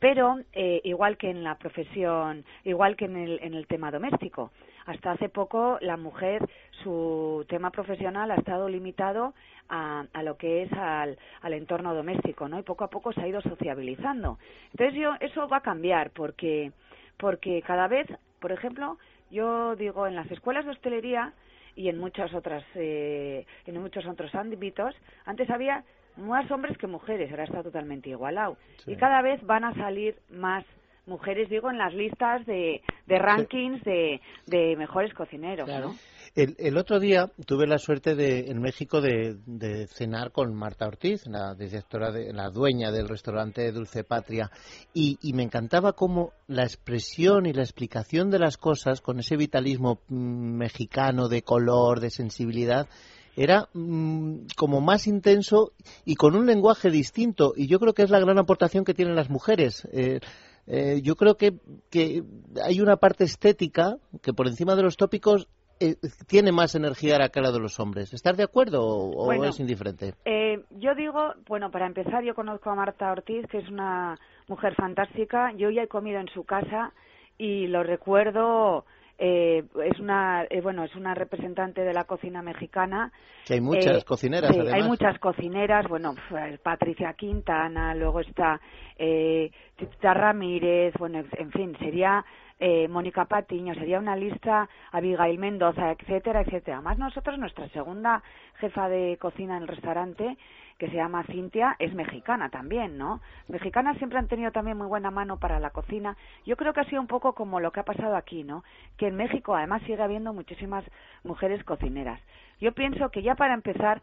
Pero 0.00 0.40
eh, 0.52 0.80
igual 0.82 1.18
que 1.18 1.30
en 1.30 1.44
la 1.44 1.54
profesión, 1.54 2.44
igual 2.64 2.96
que 2.96 3.04
en 3.04 3.16
el, 3.16 3.38
en 3.44 3.54
el 3.54 3.68
tema 3.68 3.92
doméstico, 3.92 4.50
hasta 4.86 5.12
hace 5.12 5.28
poco 5.28 5.78
la 5.80 5.96
mujer, 5.96 6.48
su 6.82 7.44
tema 7.48 7.70
profesional 7.70 8.30
ha 8.30 8.36
estado 8.36 8.68
limitado 8.68 9.34
a, 9.68 10.04
a 10.12 10.22
lo 10.22 10.36
que 10.36 10.62
es 10.62 10.72
al, 10.72 11.18
al, 11.40 11.52
entorno 11.54 11.94
doméstico, 11.94 12.48
¿no? 12.48 12.58
Y 12.58 12.62
poco 12.62 12.84
a 12.84 12.90
poco 12.90 13.12
se 13.12 13.22
ha 13.22 13.28
ido 13.28 13.40
sociabilizando. 13.40 14.38
Entonces 14.72 14.94
yo, 14.94 15.14
eso 15.20 15.48
va 15.48 15.58
a 15.58 15.62
cambiar 15.62 16.10
porque, 16.10 16.72
porque 17.16 17.62
cada 17.62 17.88
vez, 17.88 18.06
por 18.40 18.52
ejemplo, 18.52 18.98
yo 19.30 19.74
digo, 19.76 20.06
en 20.06 20.14
las 20.14 20.30
escuelas 20.30 20.64
de 20.64 20.72
hostelería 20.72 21.32
y 21.76 21.88
en 21.88 21.98
muchas 21.98 22.32
otras, 22.34 22.64
eh, 22.74 23.46
en 23.66 23.80
muchos 23.80 24.06
otros 24.06 24.34
ámbitos, 24.34 24.94
antes 25.24 25.48
había 25.50 25.84
más 26.16 26.48
hombres 26.50 26.78
que 26.78 26.86
mujeres, 26.86 27.30
ahora 27.30 27.44
está 27.44 27.62
totalmente 27.62 28.10
igualado. 28.10 28.56
Y 28.86 28.96
cada 28.96 29.22
vez 29.22 29.44
van 29.44 29.64
a 29.64 29.74
salir 29.74 30.16
más 30.30 30.64
mujeres, 31.06 31.48
digo, 31.48 31.70
en 31.70 31.78
las 31.78 31.92
listas 31.92 32.46
de, 32.46 32.82
de 33.06 33.18
rankings 33.18 33.82
de, 33.84 34.20
de, 34.46 34.76
mejores 34.76 35.12
cocineros, 35.14 35.68
¿no? 35.68 35.94
El, 36.34 36.56
el, 36.58 36.76
otro 36.78 36.98
día 36.98 37.30
tuve 37.46 37.66
la 37.66 37.78
suerte 37.78 38.16
de, 38.16 38.50
en 38.50 38.60
México 38.60 39.00
de, 39.00 39.36
de 39.46 39.86
cenar 39.86 40.32
con 40.32 40.52
Marta 40.52 40.86
Ortiz, 40.86 41.26
la 41.26 41.54
directora, 41.54 42.10
de, 42.10 42.32
la 42.32 42.50
dueña 42.50 42.90
del 42.90 43.08
restaurante 43.08 43.70
Dulce 43.70 44.02
Patria, 44.02 44.50
y, 44.92 45.16
y, 45.22 45.32
me 45.32 45.44
encantaba 45.44 45.92
cómo 45.92 46.32
la 46.48 46.64
expresión 46.64 47.46
y 47.46 47.52
la 47.52 47.62
explicación 47.62 48.30
de 48.30 48.40
las 48.40 48.56
cosas, 48.56 49.00
con 49.00 49.20
ese 49.20 49.36
vitalismo 49.36 50.00
mm, 50.08 50.56
mexicano 50.56 51.28
de 51.28 51.42
color, 51.42 52.00
de 52.00 52.10
sensibilidad, 52.10 52.88
era 53.36 53.68
mmm, 53.72 54.46
como 54.56 54.80
más 54.80 55.06
intenso 55.06 55.72
y 56.04 56.14
con 56.14 56.36
un 56.36 56.46
lenguaje 56.46 56.90
distinto. 56.90 57.52
Y 57.56 57.66
yo 57.66 57.78
creo 57.78 57.92
que 57.92 58.02
es 58.02 58.10
la 58.10 58.20
gran 58.20 58.38
aportación 58.38 58.84
que 58.84 58.94
tienen 58.94 59.16
las 59.16 59.30
mujeres. 59.30 59.86
Eh, 59.92 60.20
eh, 60.66 61.00
yo 61.02 61.14
creo 61.16 61.36
que, 61.36 61.52
que, 61.90 62.22
hay 62.62 62.80
una 62.80 62.96
parte 62.96 63.24
estética 63.24 63.96
que 64.22 64.32
por 64.32 64.46
encima 64.46 64.74
de 64.76 64.82
los 64.82 64.96
tópicos 64.96 65.48
eh, 65.80 65.96
tiene 66.26 66.52
más 66.52 66.74
energía 66.74 67.16
a 67.16 67.18
la 67.18 67.28
cara 67.28 67.50
de 67.50 67.58
los 67.58 67.78
hombres. 67.80 68.14
¿Estás 68.14 68.36
de 68.36 68.44
acuerdo 68.44 68.80
o, 68.82 69.24
bueno, 69.24 69.44
es 69.44 69.60
indiferente? 69.60 70.14
Eh, 70.24 70.62
yo 70.70 70.94
digo, 70.94 71.34
bueno, 71.48 71.70
para 71.70 71.86
empezar, 71.86 72.22
yo 72.24 72.34
conozco 72.34 72.70
a 72.70 72.74
Marta 72.74 73.10
Ortiz, 73.10 73.46
que 73.48 73.58
es 73.58 73.68
una 73.68 74.18
mujer 74.48 74.74
fantástica. 74.74 75.52
Yo 75.56 75.70
ya 75.70 75.82
he 75.82 75.88
comido 75.88 76.20
en 76.20 76.28
su 76.28 76.44
casa 76.44 76.92
y 77.36 77.66
lo 77.66 77.82
recuerdo 77.82 78.84
eh, 79.18 79.64
es 79.84 80.00
una 80.00 80.44
eh, 80.50 80.60
bueno 80.60 80.84
es 80.84 80.94
una 80.96 81.14
representante 81.14 81.82
de 81.82 81.92
la 81.92 82.04
cocina 82.04 82.42
mexicana 82.42 83.12
que 83.46 83.54
hay 83.54 83.60
muchas 83.60 84.02
eh, 84.02 84.04
cocineras 84.04 84.50
sí, 84.50 84.58
además. 84.58 84.74
hay 84.74 84.88
muchas 84.88 85.18
cocineras 85.20 85.86
bueno 85.88 86.14
Patricia 86.62 87.12
Quintana 87.14 87.94
luego 87.94 88.20
está 88.20 88.60
eh, 88.98 89.52
Tita 89.76 90.14
Ramírez 90.14 90.94
bueno 90.98 91.22
en 91.38 91.52
fin 91.52 91.76
sería 91.78 92.24
eh, 92.66 92.88
Mónica 92.88 93.26
Patiño, 93.26 93.74
sería 93.74 93.98
una 93.98 94.16
lista, 94.16 94.70
Abigail 94.90 95.38
Mendoza, 95.38 95.90
etcétera, 95.90 96.40
etcétera. 96.40 96.80
Más 96.80 96.96
nosotros, 96.96 97.38
nuestra 97.38 97.68
segunda 97.68 98.22
jefa 98.58 98.88
de 98.88 99.18
cocina 99.20 99.58
en 99.58 99.64
el 99.64 99.68
restaurante, 99.68 100.38
que 100.78 100.88
se 100.88 100.96
llama 100.96 101.24
Cintia, 101.24 101.76
es 101.78 101.92
mexicana 101.92 102.48
también, 102.48 102.96
¿no? 102.96 103.20
Mexicanas 103.48 103.98
siempre 103.98 104.18
han 104.18 104.28
tenido 104.28 104.50
también 104.50 104.78
muy 104.78 104.86
buena 104.86 105.10
mano 105.10 105.38
para 105.38 105.60
la 105.60 105.70
cocina. 105.70 106.16
Yo 106.46 106.56
creo 106.56 106.72
que 106.72 106.80
ha 106.80 106.88
sido 106.88 107.02
un 107.02 107.06
poco 107.06 107.34
como 107.34 107.60
lo 107.60 107.70
que 107.70 107.80
ha 107.80 107.84
pasado 107.84 108.16
aquí, 108.16 108.44
¿no? 108.44 108.64
Que 108.96 109.08
en 109.08 109.16
México 109.16 109.54
además 109.54 109.82
sigue 109.82 110.02
habiendo 110.02 110.32
muchísimas 110.32 110.86
mujeres 111.22 111.62
cocineras. 111.64 112.18
Yo 112.62 112.72
pienso 112.72 113.10
que 113.10 113.20
ya 113.20 113.34
para 113.34 113.52
empezar, 113.52 114.00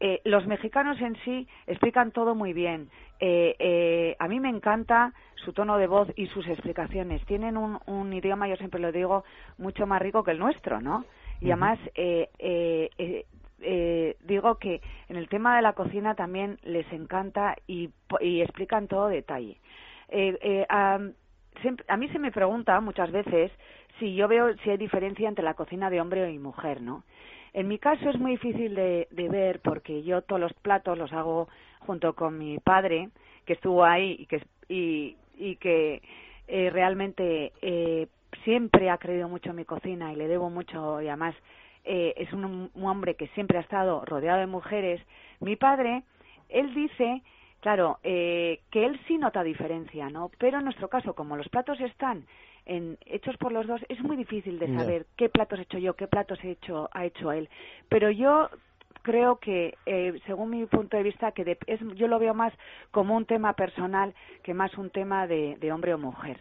eh, 0.00 0.20
los 0.24 0.46
mexicanos 0.46 1.00
en 1.00 1.16
sí 1.24 1.48
explican 1.66 2.12
todo 2.12 2.34
muy 2.34 2.52
bien. 2.52 2.90
Eh, 3.20 3.56
eh, 3.58 4.16
a 4.18 4.28
mí 4.28 4.40
me 4.40 4.48
encanta 4.48 5.12
su 5.44 5.52
tono 5.52 5.78
de 5.78 5.86
voz 5.86 6.08
y 6.16 6.26
sus 6.26 6.46
explicaciones. 6.46 7.24
Tienen 7.26 7.56
un, 7.56 7.78
un, 7.86 8.12
idioma, 8.12 8.48
yo 8.48 8.56
siempre 8.56 8.80
lo 8.80 8.92
digo, 8.92 9.24
mucho 9.58 9.86
más 9.86 10.00
rico 10.00 10.22
que 10.22 10.32
el 10.32 10.38
nuestro, 10.38 10.80
¿no? 10.80 11.04
Y 11.40 11.50
además, 11.50 11.78
eh, 11.94 12.28
eh, 12.38 13.24
eh, 13.60 14.16
digo 14.24 14.56
que 14.56 14.80
en 15.08 15.16
el 15.16 15.28
tema 15.28 15.56
de 15.56 15.62
la 15.62 15.72
cocina 15.72 16.14
también 16.14 16.58
les 16.64 16.90
encanta 16.92 17.56
y, 17.66 17.90
y 18.20 18.40
explican 18.40 18.88
todo 18.88 19.08
detalle. 19.08 19.58
A, 20.68 20.98
siempre, 21.60 21.84
a 21.88 21.96
mí 21.96 22.08
se 22.08 22.18
me 22.18 22.32
pregunta 22.32 22.80
muchas 22.80 23.12
veces 23.12 23.52
si 23.98 24.14
yo 24.14 24.26
veo 24.26 24.56
si 24.58 24.70
hay 24.70 24.76
diferencia 24.76 25.28
entre 25.28 25.44
la 25.44 25.54
cocina 25.54 25.90
de 25.90 26.00
hombre 26.00 26.30
y 26.30 26.38
mujer, 26.38 26.80
¿no? 26.82 27.04
En 27.52 27.68
mi 27.68 27.78
caso 27.78 28.10
es 28.10 28.18
muy 28.18 28.32
difícil 28.32 28.74
de, 28.74 29.08
de, 29.10 29.28
ver 29.28 29.60
porque 29.60 30.02
yo 30.02 30.22
todos 30.22 30.40
los 30.40 30.52
platos 30.54 30.96
los 30.96 31.12
hago 31.12 31.48
junto 31.80 32.14
con 32.14 32.38
mi 32.38 32.58
padre, 32.58 33.10
que 33.46 33.54
estuvo 33.54 33.84
ahí 33.84 34.16
y 34.20 34.26
que, 34.26 34.42
y, 34.68 35.16
y 35.36 35.56
que 35.56 36.02
eh, 36.46 36.70
realmente 36.70 37.52
eh, 37.62 38.08
siempre 38.44 38.90
ha 38.90 38.98
creído 38.98 39.28
mucho 39.28 39.50
en 39.50 39.56
mi 39.56 39.64
cocina 39.64 40.12
y 40.12 40.16
le 40.16 40.28
debo 40.28 40.50
mucho 40.50 41.00
y 41.00 41.08
además 41.08 41.34
eh, 41.84 42.14
es 42.16 42.32
un, 42.32 42.70
un 42.74 42.84
hombre 42.84 43.14
que 43.14 43.28
siempre 43.28 43.58
ha 43.58 43.62
estado 43.62 44.04
rodeado 44.04 44.40
de 44.40 44.46
mujeres. 44.46 45.00
Mi 45.40 45.56
padre, 45.56 46.02
él 46.48 46.74
dice 46.74 47.22
Claro, 47.60 47.98
eh, 48.04 48.60
que 48.70 48.84
él 48.86 49.00
sí 49.08 49.18
nota 49.18 49.42
diferencia, 49.42 50.08
¿no? 50.10 50.30
Pero 50.38 50.58
en 50.58 50.64
nuestro 50.64 50.88
caso, 50.88 51.14
como 51.14 51.36
los 51.36 51.48
platos 51.48 51.80
están 51.80 52.24
en, 52.68 52.98
hechos 53.06 53.36
por 53.38 53.52
los 53.52 53.66
dos, 53.66 53.80
es 53.88 54.00
muy 54.02 54.16
difícil 54.16 54.58
de 54.58 54.72
saber 54.74 55.02
no. 55.02 55.14
qué 55.16 55.28
platos 55.28 55.58
he 55.58 55.62
hecho 55.62 55.78
yo, 55.78 55.94
qué 55.94 56.06
platos 56.06 56.38
he 56.44 56.52
hecho, 56.52 56.88
ha 56.92 57.04
hecho 57.04 57.32
él. 57.32 57.48
Pero 57.88 58.10
yo 58.10 58.48
creo 59.02 59.36
que, 59.36 59.74
eh, 59.86 60.20
según 60.26 60.50
mi 60.50 60.66
punto 60.66 60.96
de 60.96 61.02
vista, 61.02 61.32
que 61.32 61.44
de, 61.44 61.58
es, 61.66 61.80
yo 61.96 62.06
lo 62.06 62.18
veo 62.18 62.34
más 62.34 62.52
como 62.90 63.16
un 63.16 63.26
tema 63.26 63.54
personal 63.54 64.14
que 64.42 64.54
más 64.54 64.76
un 64.78 64.90
tema 64.90 65.26
de, 65.26 65.56
de 65.60 65.72
hombre 65.72 65.94
o 65.94 65.98
mujer. 65.98 66.38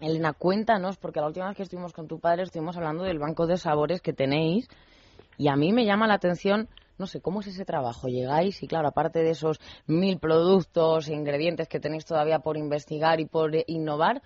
Elena, 0.00 0.32
cuéntanos, 0.32 0.96
porque 0.96 1.20
la 1.20 1.26
última 1.28 1.46
vez 1.48 1.56
que 1.56 1.62
estuvimos 1.62 1.92
con 1.92 2.08
tu 2.08 2.18
padre 2.18 2.42
estuvimos 2.42 2.76
hablando 2.76 3.04
del 3.04 3.18
banco 3.18 3.46
de 3.46 3.56
sabores 3.56 4.00
que 4.00 4.12
tenéis 4.12 4.68
y 5.36 5.48
a 5.48 5.56
mí 5.56 5.72
me 5.72 5.84
llama 5.84 6.06
la 6.06 6.14
atención 6.14 6.68
no 6.98 7.06
sé, 7.06 7.20
¿cómo 7.20 7.40
es 7.40 7.48
ese 7.48 7.64
trabajo? 7.64 8.08
Llegáis 8.08 8.62
y, 8.62 8.68
claro, 8.68 8.88
aparte 8.88 9.20
de 9.20 9.30
esos 9.30 9.60
mil 9.86 10.18
productos 10.18 11.08
e 11.08 11.14
ingredientes 11.14 11.68
que 11.68 11.80
tenéis 11.80 12.04
todavía 12.04 12.38
por 12.38 12.56
investigar 12.56 13.20
y 13.20 13.26
por 13.26 13.50
innovar, 13.66 14.22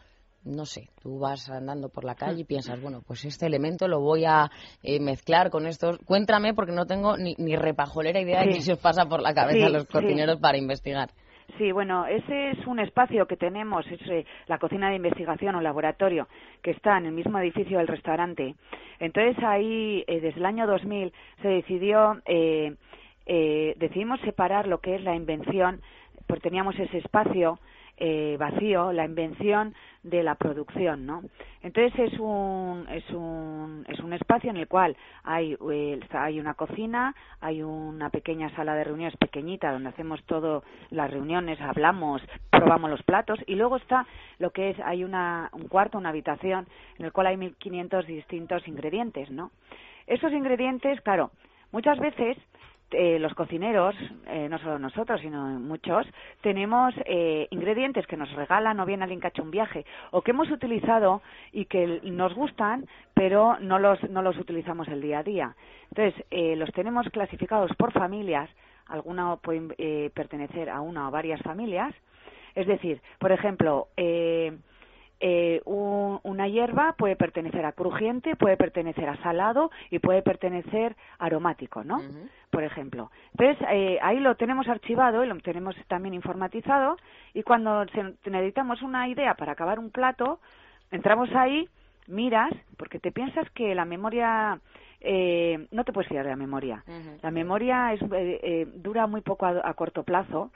no 0.49 0.65
sé, 0.65 0.89
tú 1.03 1.19
vas 1.19 1.49
andando 1.51 1.89
por 1.89 2.05
la 2.05 2.15
calle 2.15 2.41
y 2.41 2.45
piensas, 2.45 2.81
bueno, 2.81 3.03
pues 3.07 3.25
este 3.25 3.47
elemento 3.47 3.87
lo 3.87 4.01
voy 4.01 4.25
a 4.25 4.51
eh, 4.83 4.99
mezclar 5.01 5.51
con 5.51 5.67
estos. 5.67 5.99
Cuéntame, 5.99 6.55
porque 6.55 6.73
no 6.73 6.87
tengo 6.87 7.17
ni, 7.17 7.35
ni 7.39 7.57
repajolera 7.57 8.21
idea 8.21 8.41
de 8.41 8.55
qué 8.55 8.61
se 8.63 8.73
os 8.73 8.79
pasa 8.79 9.07
por 9.07 9.21
la 9.21 9.35
cabeza 9.35 9.67
a 9.67 9.71
los 9.71 9.87
cocineros 9.87 10.41
para 10.41 10.59
investigar. 10.59 11.11
Sí, 11.57 11.73
bueno, 11.73 12.07
ese 12.07 12.51
es 12.51 12.67
un 12.67 12.79
espacio 12.79 13.27
que 13.27 13.37
tenemos, 13.37 13.87
es 13.87 14.01
eh, 14.09 14.27
la 14.47 14.59
cocina 14.59 14.91
de 14.91 14.97
investigación 14.97 15.55
o 15.55 15.61
laboratorio, 15.61 16.29
que 16.63 16.73
está 16.73 16.99
en 16.99 17.07
el 17.07 17.13
mismo 17.13 17.39
edificio 17.39 17.79
del 17.79 17.89
restaurante. 17.89 18.55
Entonces 19.01 19.43
ahí, 19.43 20.05
eh, 20.07 20.21
desde 20.21 20.39
el 20.39 20.47
año 20.47 20.67
2000, 20.67 21.13
se 21.41 21.49
decidió, 21.49 22.21
eh, 22.27 22.75
eh, 23.27 23.75
decidimos 23.79 24.21
separar 24.21 24.67
lo 24.69 24.79
que 24.79 24.97
es 24.97 25.03
la 25.03 25.15
invención, 25.15 25.81
porque 26.27 26.43
teníamos 26.43 26.79
ese 26.79 26.99
espacio 26.99 27.59
eh, 28.01 28.37
vacío, 28.39 28.93
la 28.93 29.05
invención 29.05 29.75
de 30.03 30.23
la 30.23 30.37
producción, 30.37 31.07
¿no? 31.07 31.23
Entonces 31.63 31.99
es 31.99 32.19
un, 32.19 32.87
es 32.89 33.09
un, 33.11 33.85
es 33.89 33.99
un 34.01 34.13
espacio 34.13 34.51
en 34.51 34.57
el 34.57 34.69
cual 34.69 34.97
hay, 35.25 35.57
eh, 35.71 36.01
hay 36.11 36.39
una 36.39 36.55
cocina, 36.55 37.15
hay 37.41 37.63
una 37.63 38.11
pequeña 38.11 38.55
sala 38.55 38.75
de 38.75 38.85
reuniones 38.85 39.17
pequeñita 39.17 39.73
donde 39.73 39.89
hacemos 39.89 40.23
todo 40.25 40.63
las 40.91 41.11
reuniones, 41.11 41.61
hablamos, 41.61 42.23
probamos 42.51 42.91
los 42.91 43.03
platos 43.03 43.41
y 43.47 43.55
luego 43.55 43.77
está 43.77 44.07
lo 44.39 44.51
que 44.51 44.71
es, 44.71 44.81
hay 44.81 45.05
una, 45.05 45.51
un 45.53 45.69
cuarto, 45.69 45.99
una 45.99 46.11
habitación 46.11 46.67
en 46.99 47.07
el 47.07 47.13
cual 47.13 47.27
hay 47.29 47.37
1500 47.37 48.07
distintos 48.07 48.67
ingredientes, 48.69 49.31
¿no? 49.31 49.51
Esos 50.07 50.33
ingredientes, 50.33 51.01
claro, 51.03 51.31
muchas 51.73 51.99
veces 51.99 52.39
eh, 52.91 53.19
los 53.19 53.35
cocineros, 53.35 53.95
eh, 54.27 54.49
no 54.49 54.59
solo 54.59 54.79
nosotros, 54.79 55.21
sino 55.21 55.47
muchos, 55.59 56.07
tenemos 56.41 56.95
eh, 57.05 57.47
ingredientes 57.51 58.07
que 58.07 58.17
nos 58.17 58.33
regalan 58.33 58.81
o 58.81 58.87
bien 58.87 59.03
alguien 59.03 59.21
que 59.21 59.29
un 59.41 59.51
viaje 59.51 59.85
o 60.11 60.23
que 60.23 60.31
hemos 60.31 60.51
utilizado 60.51 61.23
y 61.53 61.67
que 61.67 62.01
nos 62.05 62.35
gustan, 62.35 62.87
pero 63.15 63.59
no 63.61 63.79
los, 63.79 64.03
no 64.11 64.23
los 64.23 64.37
utilizamos 64.39 64.89
el 64.89 65.01
día 65.01 65.21
a 65.21 65.23
día. 65.23 65.57
Entonces, 65.91 66.25
eh, 66.31 66.57
los 66.57 66.71
tenemos 66.73 67.09
clasificados 67.11 67.71
por 67.77 67.93
familias, 67.93 68.49
alguna 68.87 69.37
pueden 69.37 69.75
eh, 69.79 70.11
pertenecer 70.15 70.71
a 70.71 70.81
una 70.81 71.09
o 71.09 71.11
varias 71.11 71.41
familias. 71.43 71.95
Es 72.55 72.67
decir, 72.67 73.01
por 73.19 73.31
ejemplo, 73.31 73.89
eh, 75.21 75.61
un, 75.65 76.21
una 76.23 76.47
hierba 76.49 76.93
puede 76.93 77.17
pertenecer 77.17 77.65
a 77.65 77.73
crujiente, 77.73 78.37
puede 78.37 78.57
pertenecer 78.57 79.09
a 79.09 79.17
salado 79.23 79.71
y 79.91 79.99
puede 79.99 80.23
pertenecer 80.23 80.97
a 81.19 81.27
aromático, 81.27 81.83
¿no? 81.85 81.99
Por 82.51 82.63
ejemplo. 82.65 83.11
Entonces, 83.33 83.67
eh, 83.71 83.99
ahí 84.03 84.21
lo 84.21 84.37
tenemos 84.37 84.69
archivado 84.69 85.25
y 85.25 85.29
lo 85.29 85.37
tenemos 85.41 85.75
también 85.89 86.15
informatizado 86.15 86.97
y 87.35 87.43
cuando 87.43 87.85
se- 87.89 88.15
necesitamos 88.31 88.81
una 88.83 89.09
idea 89.09 89.35
para 89.35 89.53
acabar 89.53 89.79
un 89.79 89.91
plato, 89.91 90.41
entramos 90.91 91.29
ahí, 91.35 91.69
miras, 92.07 92.53
porque 92.77 92.99
te 93.01 93.13
piensas 93.13 93.51
que 93.51 93.75
la 93.75 93.85
memoria... 93.85 94.59
Eh, 95.01 95.69
no 95.71 95.85
te 95.85 95.93
puedes 95.93 96.09
fiar 96.09 96.25
de 96.25 96.31
la 96.31 96.37
memoria. 96.37 96.83
La 97.23 97.31
memoria 97.31 97.93
es, 97.93 98.03
eh, 98.03 98.41
eh, 98.43 98.67
dura 98.75 99.07
muy 99.07 99.21
poco 99.21 99.47
a, 99.47 99.61
a 99.63 99.75
corto 99.75 100.03
plazo 100.03 100.51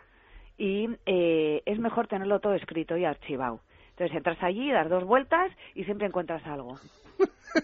y 0.59 0.89
eh, 1.07 1.63
es 1.65 1.79
mejor 1.79 2.09
tenerlo 2.09 2.41
todo 2.41 2.55
escrito 2.55 2.97
y 2.97 3.05
archivado. 3.05 3.61
Entonces 3.93 4.17
entras 4.17 4.43
allí, 4.43 4.71
das 4.71 4.89
dos 4.89 5.05
vueltas 5.05 5.53
y 5.75 5.85
siempre 5.85 6.07
encuentras 6.07 6.45
algo. 6.47 6.79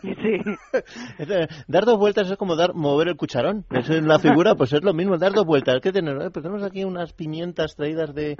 Sí. 0.02 0.38
Dar 1.68 1.85
dos 1.85 1.99
vueltas 1.99 2.30
es 2.30 2.37
como 2.37 2.57
dar 2.57 2.75
mover 2.75 3.09
el 3.09 3.16
cucharón. 3.16 3.64
Eso 3.71 3.95
es 3.95 4.02
la 4.02 4.18
figura, 4.18 4.54
pues 4.54 4.73
es 4.73 4.83
lo 4.83 4.92
mismo, 4.92 5.16
dar 5.16 5.33
dos 5.33 5.47
vueltas. 5.47 5.80
¿Qué 5.80 5.92
tenemos? 5.92 6.25
Eh, 6.25 6.30
pues 6.30 6.42
tenemos 6.42 6.62
aquí 6.62 6.85
unas 6.85 7.12
pimientas 7.12 7.75
traídas 7.75 8.14
de, 8.14 8.37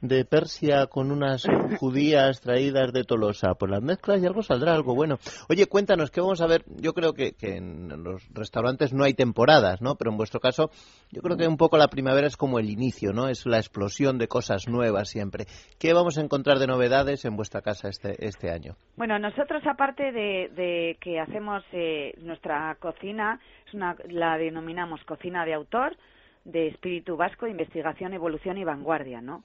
de 0.00 0.24
Persia 0.24 0.86
con 0.86 1.10
unas 1.10 1.44
judías 1.78 2.40
traídas 2.40 2.92
de 2.92 3.04
Tolosa. 3.04 3.54
Pues 3.54 3.70
las 3.70 3.82
mezclas 3.82 4.22
y 4.22 4.26
algo 4.26 4.42
saldrá, 4.42 4.74
algo 4.74 4.94
bueno. 4.94 5.18
Oye, 5.48 5.66
cuéntanos, 5.66 6.10
¿qué 6.10 6.20
vamos 6.20 6.40
a 6.40 6.46
ver? 6.46 6.64
Yo 6.76 6.92
creo 6.94 7.12
que, 7.12 7.32
que 7.32 7.56
en 7.56 7.88
los 8.02 8.22
restaurantes 8.32 8.92
no 8.92 9.04
hay 9.04 9.14
temporadas, 9.14 9.80
¿no? 9.80 9.96
Pero 9.96 10.10
en 10.10 10.16
vuestro 10.16 10.40
caso, 10.40 10.70
yo 11.10 11.22
creo 11.22 11.36
que 11.36 11.46
un 11.46 11.56
poco 11.56 11.76
la 11.76 11.88
primavera 11.88 12.26
es 12.26 12.36
como 12.36 12.58
el 12.58 12.70
inicio, 12.70 13.12
¿no? 13.12 13.28
Es 13.28 13.46
la 13.46 13.58
explosión 13.58 14.18
de 14.18 14.28
cosas 14.28 14.68
nuevas 14.68 15.08
siempre. 15.08 15.46
¿Qué 15.78 15.92
vamos 15.92 16.18
a 16.18 16.22
encontrar 16.22 16.58
de 16.58 16.66
novedades 16.66 17.24
en 17.24 17.36
vuestra 17.36 17.62
casa 17.62 17.88
este, 17.88 18.26
este 18.26 18.50
año? 18.50 18.76
Bueno, 18.96 19.18
nosotros 19.18 19.62
aparte 19.66 20.12
de, 20.12 20.50
de 20.54 20.87
que 20.96 21.20
hacemos 21.20 21.64
eh, 21.72 22.14
nuestra 22.22 22.76
cocina, 22.80 23.40
es 23.66 23.74
una, 23.74 23.96
la 24.08 24.38
denominamos 24.38 25.02
cocina 25.04 25.44
de 25.44 25.54
autor, 25.54 25.96
de 26.44 26.68
espíritu 26.68 27.16
vasco, 27.16 27.46
investigación, 27.46 28.14
evolución 28.14 28.58
y 28.58 28.64
vanguardia, 28.64 29.20
¿no? 29.20 29.44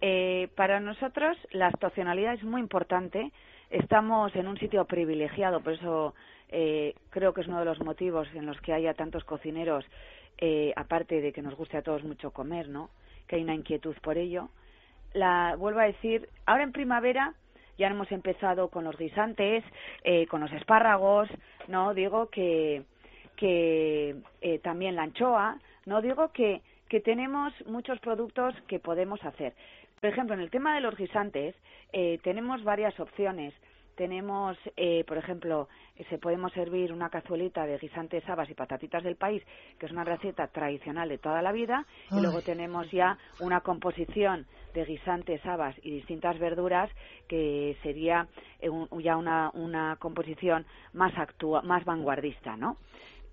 Eh, 0.00 0.48
para 0.56 0.80
nosotros 0.80 1.36
la 1.52 1.68
estacionalidad 1.68 2.34
es 2.34 2.42
muy 2.42 2.60
importante. 2.60 3.32
Estamos 3.70 4.34
en 4.34 4.48
un 4.48 4.58
sitio 4.58 4.84
privilegiado, 4.86 5.60
por 5.60 5.74
eso 5.74 6.14
eh, 6.48 6.94
creo 7.10 7.32
que 7.32 7.42
es 7.42 7.48
uno 7.48 7.60
de 7.60 7.64
los 7.64 7.80
motivos 7.80 8.28
en 8.34 8.46
los 8.46 8.60
que 8.60 8.72
haya 8.72 8.94
tantos 8.94 9.24
cocineros, 9.24 9.84
eh, 10.38 10.72
aparte 10.74 11.20
de 11.20 11.32
que 11.32 11.42
nos 11.42 11.54
guste 11.54 11.76
a 11.76 11.82
todos 11.82 12.02
mucho 12.02 12.32
comer, 12.32 12.68
¿no? 12.68 12.90
Que 13.28 13.36
hay 13.36 13.42
una 13.42 13.54
inquietud 13.54 13.94
por 14.02 14.16
ello. 14.18 14.48
La 15.12 15.54
vuelvo 15.56 15.80
a 15.80 15.84
decir, 15.84 16.28
ahora 16.46 16.64
en 16.64 16.72
primavera 16.72 17.34
ya 17.80 17.88
hemos 17.88 18.12
empezado 18.12 18.68
con 18.68 18.84
los 18.84 18.96
guisantes, 18.98 19.64
eh, 20.04 20.26
con 20.26 20.42
los 20.42 20.52
espárragos, 20.52 21.28
no 21.66 21.94
digo 21.94 22.28
que 22.28 22.84
que 23.36 24.16
eh, 24.42 24.58
también 24.58 24.96
la 24.96 25.04
anchoa, 25.04 25.58
no 25.86 26.02
digo 26.02 26.30
que 26.32 26.60
que 26.90 27.00
tenemos 27.00 27.54
muchos 27.66 27.98
productos 28.00 28.54
que 28.68 28.80
podemos 28.80 29.24
hacer. 29.24 29.54
Por 30.00 30.10
ejemplo, 30.10 30.34
en 30.34 30.40
el 30.40 30.50
tema 30.50 30.74
de 30.74 30.82
los 30.82 30.94
guisantes 30.94 31.54
eh, 31.92 32.18
tenemos 32.22 32.62
varias 32.64 32.98
opciones. 33.00 33.54
Tenemos, 34.00 34.56
eh, 34.78 35.04
por 35.06 35.18
ejemplo, 35.18 35.68
eh, 35.94 36.06
se 36.08 36.16
podemos 36.16 36.50
servir 36.54 36.90
una 36.90 37.10
cazuelita 37.10 37.66
de 37.66 37.76
guisantes, 37.76 38.26
habas 38.30 38.48
y 38.48 38.54
patatitas 38.54 39.02
del 39.04 39.16
país, 39.16 39.42
que 39.78 39.84
es 39.84 39.92
una 39.92 40.04
receta 40.04 40.46
tradicional 40.46 41.10
de 41.10 41.18
toda 41.18 41.42
la 41.42 41.52
vida, 41.52 41.84
y 42.16 42.20
luego 42.22 42.40
tenemos 42.40 42.90
ya 42.90 43.18
una 43.40 43.60
composición 43.60 44.46
de 44.72 44.86
guisantes, 44.86 45.44
habas 45.44 45.76
y 45.82 45.90
distintas 45.90 46.38
verduras 46.38 46.88
que 47.28 47.76
sería 47.82 48.26
eh, 48.60 48.70
un- 48.70 48.88
ya 49.02 49.18
una, 49.18 49.50
una 49.52 49.96
composición 49.96 50.64
más 50.94 51.12
actua 51.18 51.60
más 51.60 51.84
vanguardista, 51.84 52.56
¿no? 52.56 52.78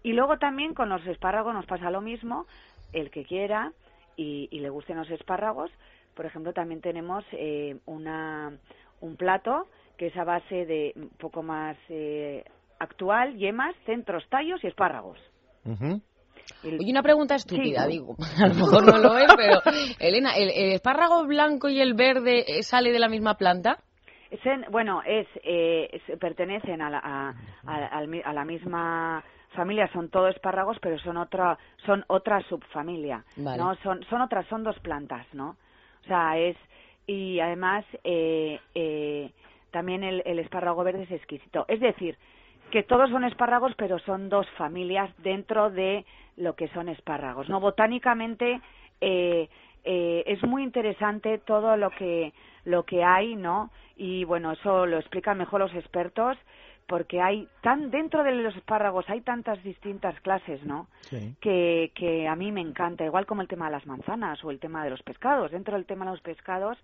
Y 0.04 0.12
luego 0.12 0.38
también 0.38 0.74
con 0.74 0.90
los 0.90 1.08
espárragos 1.08 1.54
nos 1.54 1.66
pasa 1.66 1.90
lo 1.92 2.02
mismo, 2.02 2.46
el 2.92 3.10
que 3.10 3.24
quiera 3.24 3.72
y, 4.18 4.50
y 4.52 4.60
le 4.60 4.70
gusten 4.70 4.98
los 4.98 5.10
espárragos, 5.12 5.72
por 6.14 6.26
ejemplo, 6.26 6.52
también 6.52 6.82
tenemos 6.82 7.24
eh, 7.32 7.78
una, 7.86 8.52
un 9.00 9.16
plato 9.16 9.68
que 9.98 10.08
es 10.08 10.18
a 10.18 10.24
base 10.24 10.66
de 10.66 10.94
un 10.96 11.10
poco 11.10 11.44
más 11.44 11.78
eh, 11.90 12.44
actual, 12.80 13.36
yemas, 13.38 13.76
centros, 13.86 14.24
tallos 14.30 14.64
y 14.64 14.68
espárragos. 14.68 15.18
Y 16.64 16.70
el- 16.70 16.80
Oye, 16.80 16.92
una 16.92 17.04
pregunta 17.04 17.36
estúpida, 17.36 17.86
Sí. 17.86 17.92
digo. 17.94 18.16
A 18.44 18.48
lo 18.48 18.54
mejor 18.56 18.86
no 18.86 18.98
lo 18.98 19.18
es, 19.18 19.28
pero 19.36 19.60
Elena, 20.00 20.36
¿el, 20.36 20.50
el 20.50 20.72
espárrago 20.74 21.26
blanco 21.26 21.68
y 21.70 21.82
el 21.82 21.94
verde 21.94 22.46
eh, 22.48 22.64
sale 22.64 22.92
de 22.92 23.00
la 23.00 23.10
misma 23.10 23.36
planta? 23.36 23.80
Es 24.32 24.46
en- 24.46 24.66
bueno, 24.72 25.02
es, 25.06 25.28
eh, 25.44 25.90
es- 25.92 26.20
pertenecen 26.20 26.82
a 26.82 26.90
la, 26.90 27.00
a, 27.00 27.34
a- 27.66 27.86
al 27.88 28.08
mi- 28.08 28.22
a 28.24 28.34
la 28.34 28.46
misma 28.46 29.24
familia, 29.56 29.90
son 29.94 30.10
todos 30.10 30.36
espárragos, 30.36 30.78
pero 30.82 30.98
son 31.00 31.18
otra, 31.18 31.58
son 31.86 32.04
otra 32.08 32.42
subfamilia, 32.48 33.24
Vale. 33.38 33.58
¿no? 33.58 33.76
Son, 33.78 34.04
son 34.10 34.22
otras, 34.22 34.46
son 34.48 34.64
dos 34.64 34.78
plantas, 34.80 35.26
¿no? 35.34 35.56
O 36.04 36.08
sea, 36.08 36.38
es, 36.38 36.56
y 37.08 37.40
además, 37.40 37.84
eh, 38.04 38.60
eh, 38.76 39.32
también 39.78 40.04
el, 40.04 40.24
el 40.26 40.40
espárrago 40.40 40.84
verde 40.84 41.04
es 41.04 41.12
exquisito. 41.12 41.66
Es 41.68 41.80
decir, 41.80 42.18
que 42.72 42.82
todos 42.82 43.12
son 43.12 43.24
espárragos, 43.24 43.74
pero 43.78 44.00
son 44.00 44.28
dos 44.28 44.50
familias 44.58 45.12
dentro 45.20 45.70
de 45.70 46.04
lo 46.36 46.56
que 46.56 46.68
son 46.70 46.90
espárragos, 46.90 47.48
¿no? 47.48 47.60
Botánicamente, 47.60 48.60
eh, 49.02 49.48
eh, 49.84 50.24
es 50.26 50.42
muy 50.42 50.64
interesante 50.64 51.38
todo 51.38 51.78
lo 51.78 51.92
que 51.92 52.34
lo 52.66 52.86
que 52.86 53.04
hay, 53.04 53.36
¿no? 53.36 53.70
Y 53.96 54.24
bueno, 54.24 54.54
eso 54.54 54.88
lo 54.88 54.98
explican 54.98 55.38
mejor 55.38 55.60
los 55.60 55.76
expertos 55.76 56.36
porque 56.88 57.22
hay 57.22 57.48
tan 57.62 57.92
dentro 57.92 58.24
de 58.24 58.32
los 58.32 58.56
espárragos 58.56 59.08
hay 59.10 59.22
tantas 59.22 59.62
distintas 59.64 60.20
clases, 60.22 60.64
¿no? 60.66 60.88
Sí. 61.02 61.36
Que, 61.40 61.92
que 61.94 62.28
a 62.28 62.36
mí 62.36 62.52
me 62.52 62.62
encanta, 62.62 63.06
igual 63.06 63.28
como 63.28 63.44
el 63.44 63.48
tema 63.48 63.66
de 63.66 63.74
las 63.74 63.86
manzanas 63.86 64.44
o 64.44 64.50
el 64.50 64.60
tema 64.60 64.84
de 64.84 64.90
los 64.90 65.04
pescados. 65.04 65.52
Dentro 65.52 65.76
del 65.76 65.86
tema 65.86 66.06
de 66.06 66.12
los 66.12 66.22
pescados, 66.22 66.80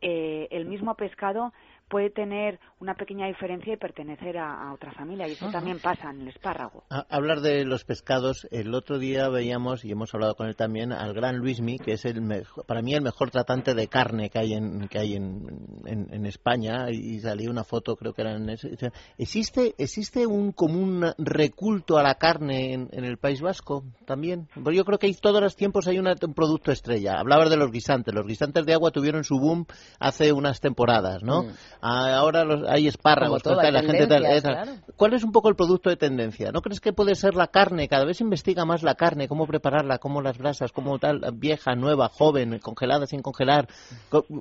eh, 0.00 0.48
el 0.50 0.66
mismo 0.66 0.94
pescado 0.94 1.52
puede 1.88 2.08
tener 2.10 2.60
una 2.78 2.94
pequeña 2.94 3.26
diferencia 3.26 3.72
y 3.74 3.76
pertenecer 3.76 4.38
a, 4.38 4.68
a 4.68 4.72
otra 4.72 4.92
familia 4.92 5.26
y 5.26 5.32
eso 5.32 5.46
Ajá. 5.46 5.54
también 5.58 5.80
pasa 5.80 6.10
en 6.10 6.20
el 6.20 6.28
espárrago. 6.28 6.84
A- 6.88 7.04
hablar 7.10 7.40
de 7.40 7.64
los 7.64 7.84
pescados, 7.84 8.46
el 8.52 8.72
otro 8.76 9.00
día 9.00 9.28
veíamos, 9.28 9.84
y 9.84 9.90
hemos 9.90 10.14
hablado 10.14 10.36
con 10.36 10.46
él 10.46 10.54
también, 10.54 10.92
al 10.92 11.12
gran 11.14 11.38
Luismi, 11.38 11.78
que 11.80 11.94
es 11.94 12.04
el 12.04 12.22
mejo- 12.22 12.62
para 12.62 12.80
mí 12.80 12.94
el 12.94 13.02
mejor 13.02 13.32
tratante 13.32 13.74
de 13.74 13.88
carne 13.88 14.30
que 14.30 14.38
hay 14.38 14.52
en, 14.52 14.86
que 14.86 15.00
hay 15.00 15.14
en, 15.16 15.42
en- 15.84 16.06
en 16.14 16.26
España, 16.26 16.88
y 16.92 17.18
salía 17.18 17.50
una 17.50 17.64
foto, 17.64 17.96
creo 17.96 18.12
que 18.14 18.22
era 18.22 18.36
en 18.36 18.48
ese. 18.50 18.70
¿Existe, 19.18 19.74
existe 19.76 20.28
un 20.28 20.52
común 20.52 21.04
reculto 21.18 21.98
a 21.98 22.04
la 22.04 22.14
carne 22.14 22.72
en, 22.72 22.88
en 22.92 23.04
el 23.04 23.18
País 23.18 23.40
Vasco 23.42 23.82
también? 24.06 24.48
Porque 24.54 24.76
yo 24.76 24.84
creo 24.84 24.98
que 24.98 25.08
hay, 25.08 25.14
todos 25.14 25.40
los 25.40 25.56
tiempos 25.56 25.88
hay 25.88 25.98
una- 25.98 26.14
un 26.24 26.34
producto 26.34 26.70
estrella. 26.70 27.18
Hablabas 27.18 27.50
de 27.50 27.56
los 27.56 27.72
guisantes, 27.72 28.14
los 28.14 28.26
guisantes 28.28 28.64
de 28.64 28.74
agua 28.74 28.92
tuvieron 28.92 29.24
su 29.24 29.40
boom 29.40 29.66
hace 29.98 30.32
unas 30.32 30.60
temporadas, 30.60 31.22
¿no? 31.22 31.44
Mm. 31.44 31.48
ahora 31.82 32.44
hay 32.68 32.86
espárragos, 32.86 33.44
la 33.44 33.82
gente 33.82 34.06
tal, 34.06 34.82
¿Cuál 34.96 35.14
es 35.14 35.24
un 35.24 35.32
poco 35.32 35.48
el 35.48 35.56
producto 35.56 35.90
de 35.90 35.96
tendencia? 35.96 36.52
¿No 36.52 36.60
crees 36.60 36.80
que 36.80 36.92
puede 36.92 37.14
ser 37.14 37.34
la 37.34 37.48
carne? 37.48 37.88
Cada 37.88 38.04
vez 38.04 38.18
se 38.18 38.24
investiga 38.24 38.64
más 38.64 38.82
la 38.82 38.94
carne, 38.94 39.28
cómo 39.28 39.46
prepararla, 39.46 39.98
cómo 39.98 40.22
las 40.22 40.38
brasas, 40.38 40.72
cómo 40.72 40.98
tal, 40.98 41.20
vieja, 41.34 41.74
nueva, 41.74 42.08
joven, 42.08 42.58
congelada, 42.58 43.06
sin 43.06 43.22
congelar. 43.22 43.66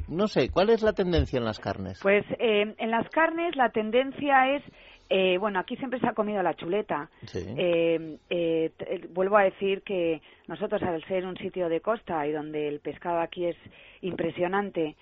No 0.08 0.28
sé, 0.28 0.50
¿cuál 0.50 0.70
es 0.70 0.82
la 0.82 0.94
tendencia 0.94 1.38
en 1.38 1.46
las 1.46 1.60
carnes? 1.60 2.00
Pues 2.02 2.26
eh, 2.40 2.76
en 2.78 2.92
las 2.92 3.08
carnes 3.10 3.56
la 3.56 3.70
tendencia 3.70 4.56
es 4.56 4.64
eh, 5.10 5.40
bueno, 5.40 5.60
aquí 5.60 5.76
siempre 5.78 6.00
se 6.00 6.08
ha 6.08 6.14
comido 6.14 6.44
la 6.44 6.54
chuleta. 6.54 7.10
Eh, 7.34 8.18
eh, 8.30 8.72
vuelvo 9.10 9.38
a 9.38 9.44
decir 9.44 9.82
que 9.82 10.22
nosotros, 10.48 10.82
al 10.84 11.04
ser 11.06 11.26
un 11.26 11.36
sitio 11.38 11.68
de 11.68 11.82
costa 11.82 12.28
y 12.28 12.32
donde 12.32 12.68
el 12.68 12.80
pescado 12.80 13.20
aquí 13.20 13.46
es 13.46 13.58
impresionante, 14.02 14.96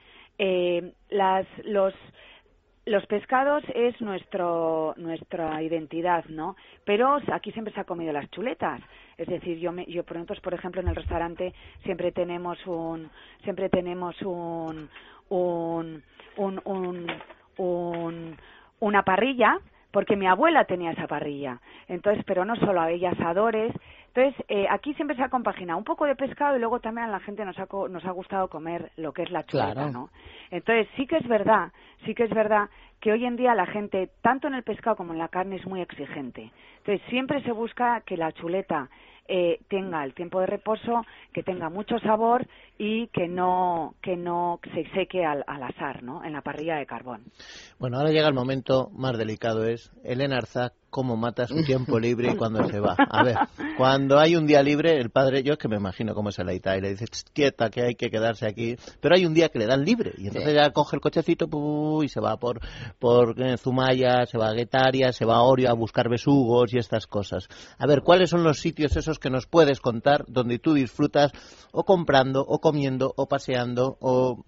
las, 1.09 1.45
los, 1.65 1.93
pescados 3.07 3.63
es 3.73 3.99
nuestro, 4.01 4.93
nuestra 4.97 5.61
identidad, 5.61 6.25
¿no? 6.25 6.55
Pero 6.85 7.19
aquí 7.31 7.51
siempre 7.51 7.73
se 7.73 7.79
ha 7.79 7.85
comido 7.85 8.13
las 8.13 8.29
chuletas. 8.31 8.81
Es 9.17 9.27
decir, 9.27 9.57
yo, 9.59 9.71
me, 9.71 9.85
yo 9.85 10.03
por 10.03 10.53
ejemplo, 10.53 10.81
en 10.81 10.87
el 10.87 10.95
restaurante 10.95 11.53
siempre 11.83 12.11
tenemos 12.11 12.57
un, 12.65 13.09
siempre 13.43 13.69
tenemos 13.69 14.21
un, 14.21 14.89
un, 15.29 16.03
un, 16.37 16.61
un, 16.65 17.07
un 17.57 18.37
una 18.79 19.03
parrilla 19.03 19.59
porque 19.91 20.15
mi 20.15 20.27
abuela 20.27 20.65
tenía 20.65 20.91
esa 20.91 21.07
parrilla. 21.07 21.59
Entonces, 21.87 22.23
pero 22.25 22.45
no 22.45 22.55
solo 22.57 22.81
había 22.81 23.11
asadores. 23.11 23.73
Entonces, 24.17 24.45
eh, 24.49 24.65
aquí 24.67 24.95
siempre 24.95 25.15
se 25.15 25.21
ha 25.21 25.29
compaginado 25.29 25.77
un 25.77 25.83
poco 25.83 26.05
de 26.05 26.15
pescado 26.15 26.57
y 26.57 26.59
luego 26.59 26.79
también 26.79 27.07
a 27.07 27.11
la 27.11 27.19
gente 27.19 27.45
nos 27.45 27.55
ha, 27.59 27.67
nos 27.87 28.03
ha 28.03 28.09
gustado 28.09 28.47
comer 28.47 28.91
lo 28.97 29.13
que 29.13 29.21
es 29.21 29.29
la 29.29 29.45
chuleta, 29.45 29.91
¿no? 29.91 30.09
Entonces, 30.49 30.87
sí 30.95 31.05
que 31.05 31.17
es 31.17 31.27
verdad, 31.27 31.71
sí 32.03 32.15
que 32.15 32.23
es 32.23 32.31
verdad 32.31 32.67
que 32.99 33.11
hoy 33.11 33.25
en 33.25 33.35
día 33.35 33.53
la 33.53 33.67
gente, 33.67 34.09
tanto 34.23 34.47
en 34.47 34.55
el 34.55 34.63
pescado 34.63 34.95
como 34.95 35.13
en 35.13 35.19
la 35.19 35.27
carne, 35.27 35.57
es 35.57 35.67
muy 35.67 35.81
exigente. 35.81 36.51
Entonces, 36.79 37.07
siempre 37.09 37.43
se 37.43 37.51
busca 37.51 38.01
que 38.07 38.17
la 38.17 38.31
chuleta 38.31 38.89
eh, 39.27 39.59
tenga 39.67 40.03
el 40.03 40.15
tiempo 40.15 40.39
de 40.39 40.47
reposo, 40.47 41.05
que 41.31 41.43
tenga 41.43 41.69
mucho 41.69 41.99
sabor 41.99 42.47
y 42.79 43.09
que 43.09 43.27
no, 43.27 43.93
que 44.01 44.17
no 44.17 44.59
se 44.73 44.89
seque 44.95 45.25
al, 45.25 45.43
al 45.45 45.61
asar, 45.61 46.01
¿no? 46.01 46.23
En 46.23 46.33
la 46.33 46.41
parrilla 46.41 46.77
de 46.77 46.87
carbón. 46.87 47.21
Bueno, 47.77 47.97
ahora 47.97 48.09
llega 48.09 48.27
el 48.27 48.33
momento 48.33 48.89
más 48.93 49.15
delicado, 49.15 49.65
es 49.65 49.91
Elena 50.03 50.37
Arzac 50.37 50.73
cómo 50.89 51.15
mata 51.15 51.47
su 51.47 51.63
tiempo 51.63 51.99
libre 51.99 52.31
y 52.31 52.35
cuando 52.35 52.67
se 52.67 52.79
va. 52.79 52.95
A 52.97 53.23
ver, 53.23 53.35
cuando 53.77 54.19
hay 54.19 54.35
un 54.35 54.47
día 54.47 54.61
libre, 54.61 54.97
el 54.99 55.09
padre, 55.09 55.43
yo 55.43 55.53
es 55.53 55.59
que 55.59 55.67
me 55.67 55.77
imagino 55.77 56.13
cómo 56.13 56.31
se 56.31 56.43
la 56.43 56.53
y 56.53 56.81
le 56.81 56.89
dice, 56.89 57.05
quieta, 57.33 57.69
que 57.69 57.83
hay 57.83 57.95
que 57.95 58.09
quedarse 58.09 58.47
aquí, 58.47 58.75
pero 58.99 59.15
hay 59.15 59.25
un 59.25 59.33
día 59.33 59.49
que 59.49 59.59
le 59.59 59.65
dan 59.65 59.83
libre 59.83 60.13
y 60.17 60.27
entonces 60.27 60.53
ya 60.53 60.71
coge 60.71 60.97
el 60.97 61.01
cochecito 61.01 61.47
y 62.03 62.09
se 62.09 62.19
va 62.19 62.37
por, 62.37 62.59
por 62.99 63.39
eh, 63.41 63.57
Zumaya, 63.57 64.25
se 64.25 64.37
va 64.37 64.49
a 64.49 64.53
Guetaria, 64.53 65.11
se 65.11 65.25
va 65.25 65.35
a 65.35 65.41
Orio 65.41 65.69
a 65.69 65.73
buscar 65.73 66.09
besugos 66.09 66.73
y 66.73 66.77
estas 66.77 67.07
cosas. 67.07 67.47
A 67.77 67.87
ver, 67.87 68.01
¿cuáles 68.01 68.29
son 68.29 68.43
los 68.43 68.59
sitios 68.59 68.95
esos 68.97 69.19
que 69.19 69.29
nos 69.29 69.45
puedes 69.45 69.79
contar 69.79 70.25
donde 70.27 70.59
tú 70.59 70.73
disfrutas 70.73 71.31
o 71.71 71.83
comprando 71.83 72.41
o 72.41 72.59
comiendo 72.59 73.13
o 73.15 73.27
paseando 73.27 73.97
o 74.01 74.43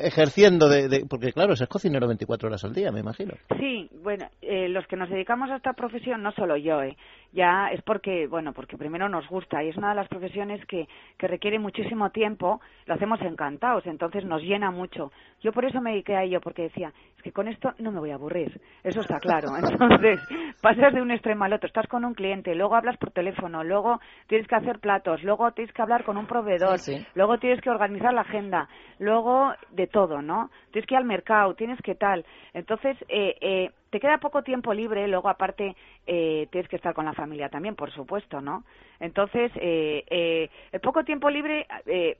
ejerciendo 0.00 0.68
de, 0.68 1.06
porque 1.08 1.32
claro, 1.32 1.54
es 1.54 1.62
cocinero 1.68 2.06
24 2.06 2.48
horas 2.48 2.64
al 2.64 2.72
día, 2.72 2.90
me 2.92 3.00
imagino. 3.00 3.34
Sí, 3.58 3.88
bueno, 4.02 4.26
eh, 4.40 4.68
los 4.68 4.86
que 4.86 4.96
nos 4.96 5.08
dedicamos 5.08 5.50
a 5.50 5.60
esta 5.62 5.74
profesión, 5.74 6.24
no 6.24 6.32
solo 6.32 6.56
yo, 6.56 6.82
¿eh? 6.82 6.96
Ya 7.32 7.68
es 7.72 7.82
porque, 7.82 8.26
bueno, 8.26 8.52
porque 8.52 8.76
primero 8.76 9.08
nos 9.08 9.26
gusta 9.28 9.62
y 9.62 9.70
es 9.70 9.76
una 9.76 9.90
de 9.90 9.94
las 9.94 10.08
profesiones 10.08 10.64
que, 10.66 10.86
que 11.18 11.26
requiere 11.26 11.58
muchísimo 11.58 12.10
tiempo, 12.10 12.60
lo 12.86 12.94
hacemos 12.94 13.20
encantados, 13.22 13.86
entonces 13.86 14.24
nos 14.24 14.42
llena 14.42 14.70
mucho. 14.70 15.10
Yo 15.40 15.52
por 15.52 15.64
eso 15.64 15.80
me 15.80 15.92
dediqué 15.92 16.14
a 16.14 16.24
ello, 16.24 16.40
porque 16.40 16.62
decía, 16.62 16.92
es 17.16 17.22
que 17.22 17.32
con 17.32 17.48
esto 17.48 17.72
no 17.78 17.90
me 17.90 18.00
voy 18.00 18.10
a 18.10 18.16
aburrir, 18.16 18.60
eso 18.84 19.00
está 19.00 19.18
claro. 19.18 19.48
Entonces, 19.56 20.20
pasas 20.60 20.92
de 20.94 21.00
un 21.00 21.10
extremo 21.10 21.44
al 21.44 21.54
otro, 21.54 21.66
estás 21.66 21.86
con 21.88 22.04
un 22.04 22.14
cliente, 22.14 22.54
luego 22.54 22.76
hablas 22.76 22.98
por 22.98 23.10
teléfono, 23.10 23.64
luego 23.64 23.98
tienes 24.26 24.46
que 24.46 24.56
hacer 24.56 24.78
platos, 24.78 25.22
luego 25.22 25.50
tienes 25.52 25.74
que 25.74 25.82
hablar 25.82 26.04
con 26.04 26.18
un 26.18 26.26
proveedor, 26.26 26.78
luego 27.14 27.38
tienes 27.38 27.60
que 27.62 27.70
organizar 27.70 28.12
la 28.12 28.22
agenda, 28.22 28.68
luego 28.98 29.52
de 29.70 29.86
todo, 29.86 30.20
¿no? 30.20 30.50
Tienes 30.70 30.86
que 30.86 30.94
ir 30.94 30.98
al 30.98 31.04
mercado, 31.06 31.54
tienes 31.54 31.80
que 31.82 31.94
tal. 31.94 32.24
Entonces, 32.52 32.96
eh, 33.08 33.36
eh, 33.40 33.70
te 33.90 34.00
queda 34.00 34.18
poco 34.18 34.42
tiempo 34.42 34.72
libre, 34.72 35.06
luego 35.06 35.28
aparte 35.28 35.76
eh, 36.06 36.46
tienes 36.50 36.68
que 36.68 36.76
estar 36.76 36.94
con 36.94 37.04
la 37.04 37.12
familia 37.12 37.21
también, 37.50 37.74
por 37.74 37.90
supuesto, 37.90 38.40
¿no? 38.40 38.64
Entonces, 39.00 39.52
eh, 39.56 40.04
eh, 40.08 40.50
el 40.72 40.80
poco 40.80 41.04
tiempo 41.04 41.30
libre, 41.30 41.66
eh, 41.86 42.16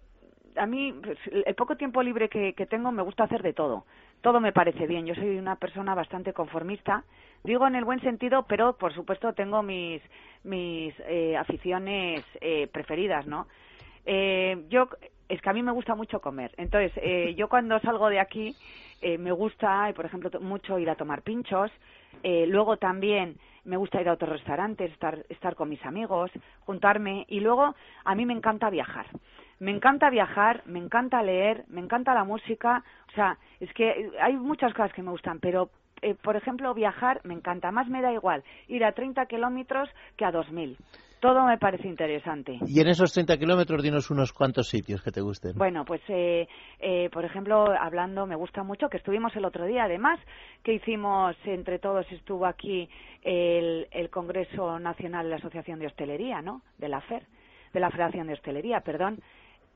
a 0.56 0.66
mí, 0.66 0.92
pues, 1.02 1.18
el 1.46 1.54
poco 1.54 1.76
tiempo 1.76 2.02
libre 2.02 2.28
que, 2.28 2.52
que 2.54 2.66
tengo 2.66 2.92
me 2.92 3.02
gusta 3.02 3.24
hacer 3.24 3.42
de 3.42 3.52
todo. 3.52 3.84
Todo 4.20 4.40
me 4.40 4.52
parece 4.52 4.86
bien. 4.86 5.06
Yo 5.06 5.14
soy 5.14 5.36
una 5.36 5.56
persona 5.56 5.94
bastante 5.94 6.32
conformista, 6.32 7.04
digo 7.42 7.66
en 7.66 7.74
el 7.74 7.84
buen 7.84 8.00
sentido, 8.00 8.44
pero 8.46 8.74
por 8.74 8.94
supuesto 8.94 9.32
tengo 9.32 9.62
mis, 9.62 10.00
mis 10.44 10.94
eh, 11.08 11.36
aficiones 11.36 12.24
eh, 12.40 12.68
preferidas, 12.68 13.26
¿no? 13.26 13.48
Eh, 14.06 14.64
yo 14.68 14.88
es 15.28 15.40
que 15.40 15.50
a 15.50 15.52
mí 15.52 15.62
me 15.62 15.72
gusta 15.72 15.94
mucho 15.94 16.20
comer. 16.20 16.52
Entonces, 16.56 16.92
eh, 16.96 17.34
yo 17.36 17.48
cuando 17.48 17.80
salgo 17.80 18.10
de 18.10 18.20
aquí 18.20 18.54
eh, 19.00 19.18
me 19.18 19.32
gusta, 19.32 19.90
por 19.96 20.04
ejemplo, 20.04 20.30
mucho 20.40 20.78
ir 20.78 20.90
a 20.90 20.94
tomar 20.94 21.22
pinchos. 21.22 21.70
Eh, 22.22 22.46
luego 22.46 22.76
también 22.76 23.37
me 23.64 23.76
gusta 23.76 24.00
ir 24.00 24.08
a 24.08 24.14
otros 24.14 24.30
restaurantes, 24.30 24.90
estar, 24.92 25.24
estar 25.28 25.54
con 25.54 25.68
mis 25.68 25.85
amigos, 25.85 26.30
juntarme. 26.61 27.24
Y 27.28 27.40
luego 27.40 27.74
a 28.04 28.14
mí 28.14 28.26
me 28.26 28.35
encanta 28.35 28.70
viajar. 28.70 29.06
Me 29.58 29.70
encanta 29.70 30.11
viajar, 30.11 30.62
me 30.66 30.78
encanta 30.78 31.22
leer, 31.22 31.64
me 31.68 31.80
encanta 31.80 32.14
la 32.14 32.24
música. 32.24 32.82
O 33.08 33.12
sea, 33.12 33.38
es 33.61 33.72
que 33.74 34.11
hay 34.20 34.37
muchas 34.37 34.72
cosas 34.74 34.92
que 34.92 35.02
me 35.02 35.11
gustan, 35.11 35.38
pero 35.38 35.70
eh, 36.02 36.16
por 36.16 36.37
ejemplo, 36.37 36.74
viajar 36.74 37.20
me 37.24 37.35
encanta. 37.35 37.70
Más 37.70 37.88
me 37.88 38.02
da 38.02 38.12
igual 38.12 38.42
ir 38.66 38.85
a 38.85 38.92
30 38.92 39.26
kilómetros 39.26 39.88
que 40.16 40.24
a 40.24 40.32
2.000 40.32 40.76
todo 41.22 41.46
me 41.46 41.56
parece 41.56 41.87
interesante. 41.87 42.58
Y 42.66 42.80
en 42.80 42.88
esos 42.88 43.12
30 43.12 43.38
kilómetros, 43.38 43.80
dinos 43.80 44.11
unos 44.11 44.32
cuantos 44.32 44.68
sitios 44.68 45.00
que 45.02 45.12
te 45.12 45.20
gusten. 45.20 45.52
Bueno, 45.56 45.85
pues, 45.85 46.00
eh, 46.08 46.48
eh, 46.80 47.08
por 47.12 47.24
ejemplo, 47.24 47.64
hablando, 47.80 48.26
me 48.26 48.35
gusta 48.35 48.64
mucho 48.64 48.88
que 48.88 48.96
estuvimos 48.96 49.35
el 49.37 49.44
otro 49.44 49.64
día, 49.64 49.85
además, 49.85 50.18
que 50.64 50.74
hicimos 50.74 51.37
entre 51.44 51.78
todos, 51.78 52.11
estuvo 52.11 52.44
aquí 52.44 52.88
el, 53.22 53.87
el 53.92 54.11
Congreso 54.11 54.80
Nacional 54.80 55.26
de 55.26 55.30
la 55.30 55.37
Asociación 55.37 55.78
de 55.78 55.87
Hostelería, 55.87 56.42
¿no? 56.42 56.62
De 56.78 56.88
la 56.88 57.00
FER, 57.00 57.22
de 57.72 57.78
la 57.78 57.90
Federación 57.92 58.26
de 58.26 58.32
Hostelería, 58.32 58.80
perdón. 58.80 59.20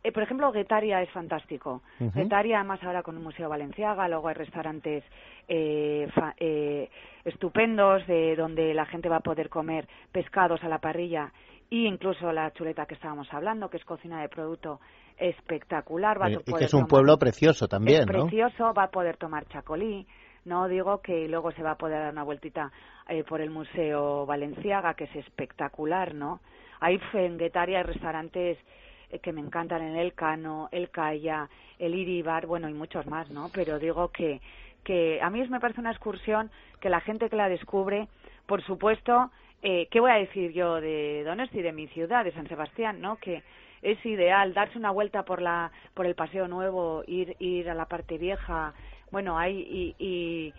Eh, 0.06 0.12
por 0.12 0.22
ejemplo, 0.22 0.52
Guetaria 0.52 1.02
es 1.02 1.10
fantástico. 1.10 1.82
Guetaria, 1.98 2.58
además, 2.58 2.80
ahora 2.84 3.02
con 3.02 3.16
el 3.16 3.22
Museo 3.22 3.48
Valenciaga, 3.48 4.06
luego 4.06 4.28
hay 4.28 4.34
restaurantes 4.34 5.02
eh, 5.48 6.08
eh, 6.38 6.88
estupendos 7.24 8.06
de 8.06 8.36
donde 8.36 8.72
la 8.72 8.86
gente 8.86 9.08
va 9.08 9.16
a 9.16 9.20
poder 9.20 9.48
comer 9.48 9.88
pescados 10.12 10.62
a 10.62 10.68
la 10.68 10.78
parrilla 10.78 11.32
e 11.72 11.88
incluso 11.88 12.30
la 12.30 12.52
chuleta 12.52 12.86
que 12.86 12.94
estábamos 12.94 13.26
hablando, 13.32 13.68
que 13.68 13.78
es 13.78 13.84
cocina 13.84 14.22
de 14.22 14.28
producto 14.28 14.78
espectacular. 15.18 16.22
Va 16.22 16.26
a 16.26 16.30
y 16.30 16.36
que 16.36 16.64
es 16.66 16.74
un 16.74 16.86
pueblo 16.86 17.18
precioso 17.18 17.66
también, 17.66 18.02
es 18.02 18.06
precioso, 18.06 18.72
va 18.72 18.84
a 18.84 18.90
poder 18.90 19.16
tomar 19.16 19.48
chacolí. 19.48 20.06
No 20.44 20.68
digo 20.68 21.00
que 21.00 21.26
luego 21.26 21.50
se 21.50 21.64
va 21.64 21.72
a 21.72 21.76
poder 21.76 21.98
dar 21.98 22.12
una 22.12 22.22
vueltita 22.22 22.70
por 23.28 23.40
el 23.40 23.50
Museo 23.50 24.24
Valenciaga, 24.24 24.94
que 24.94 25.04
es 25.04 25.16
espectacular, 25.16 26.14
¿no? 26.14 26.38
Hay 26.78 27.00
en 27.14 27.38
Guetaria 27.38 27.78
hay 27.78 27.84
restaurantes 27.84 28.56
eh, 29.10 29.18
que 29.18 29.32
me 29.32 29.40
encantan 29.40 29.82
en 29.82 29.96
el 29.96 30.14
Cano, 30.14 30.68
el 30.72 30.90
Calla, 30.90 31.48
el 31.78 31.94
Iribar, 31.94 32.46
bueno, 32.46 32.68
y 32.68 32.74
muchos 32.74 33.06
más, 33.06 33.30
¿no? 33.30 33.50
Pero 33.52 33.78
digo 33.78 34.08
que, 34.08 34.40
que 34.84 35.20
a 35.22 35.30
mí 35.30 35.46
me 35.48 35.60
parece 35.60 35.80
una 35.80 35.90
excursión 35.90 36.50
que 36.80 36.90
la 36.90 37.00
gente 37.00 37.28
que 37.28 37.36
la 37.36 37.48
descubre, 37.48 38.08
por 38.46 38.62
supuesto, 38.62 39.30
eh, 39.62 39.88
¿qué 39.90 40.00
voy 40.00 40.10
a 40.10 40.16
decir 40.16 40.52
yo 40.52 40.80
de 40.80 41.22
Donosti, 41.24 41.62
de 41.62 41.72
mi 41.72 41.88
ciudad, 41.88 42.24
de 42.24 42.32
San 42.32 42.48
Sebastián, 42.48 43.00
¿no? 43.00 43.16
Que 43.16 43.42
es 43.82 44.04
ideal 44.04 44.54
darse 44.54 44.78
una 44.78 44.90
vuelta 44.90 45.24
por 45.24 45.42
la 45.42 45.70
por 45.94 46.06
el 46.06 46.14
paseo 46.14 46.48
nuevo, 46.48 47.04
ir 47.06 47.36
ir 47.38 47.70
a 47.70 47.74
la 47.74 47.86
parte 47.86 48.18
vieja, 48.18 48.74
bueno, 49.10 49.38
hay 49.38 49.58
y, 49.58 49.94
y, 49.98 50.52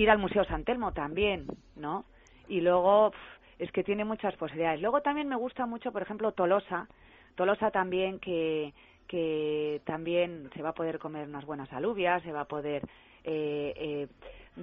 ir 0.00 0.10
al 0.10 0.18
Museo 0.18 0.44
San 0.44 0.64
Telmo 0.64 0.92
también, 0.92 1.46
¿no? 1.76 2.04
Y 2.48 2.60
luego 2.60 3.12
es 3.58 3.70
que 3.72 3.84
tiene 3.84 4.04
muchas 4.04 4.36
posibilidades. 4.36 4.80
Luego 4.80 5.02
también 5.02 5.28
me 5.28 5.36
gusta 5.36 5.66
mucho, 5.66 5.92
por 5.92 6.02
ejemplo, 6.02 6.32
Tolosa, 6.32 6.88
Tolosa 7.34 7.70
también 7.70 8.18
que, 8.18 8.72
que 9.06 9.80
también 9.84 10.50
se 10.54 10.62
va 10.62 10.70
a 10.70 10.74
poder 10.74 10.98
comer 10.98 11.28
unas 11.28 11.44
buenas 11.44 11.72
alubias, 11.72 12.22
se 12.22 12.32
va 12.32 12.42
a 12.42 12.48
poder 12.48 12.82
eh, 13.24 13.72
eh, 13.76 14.08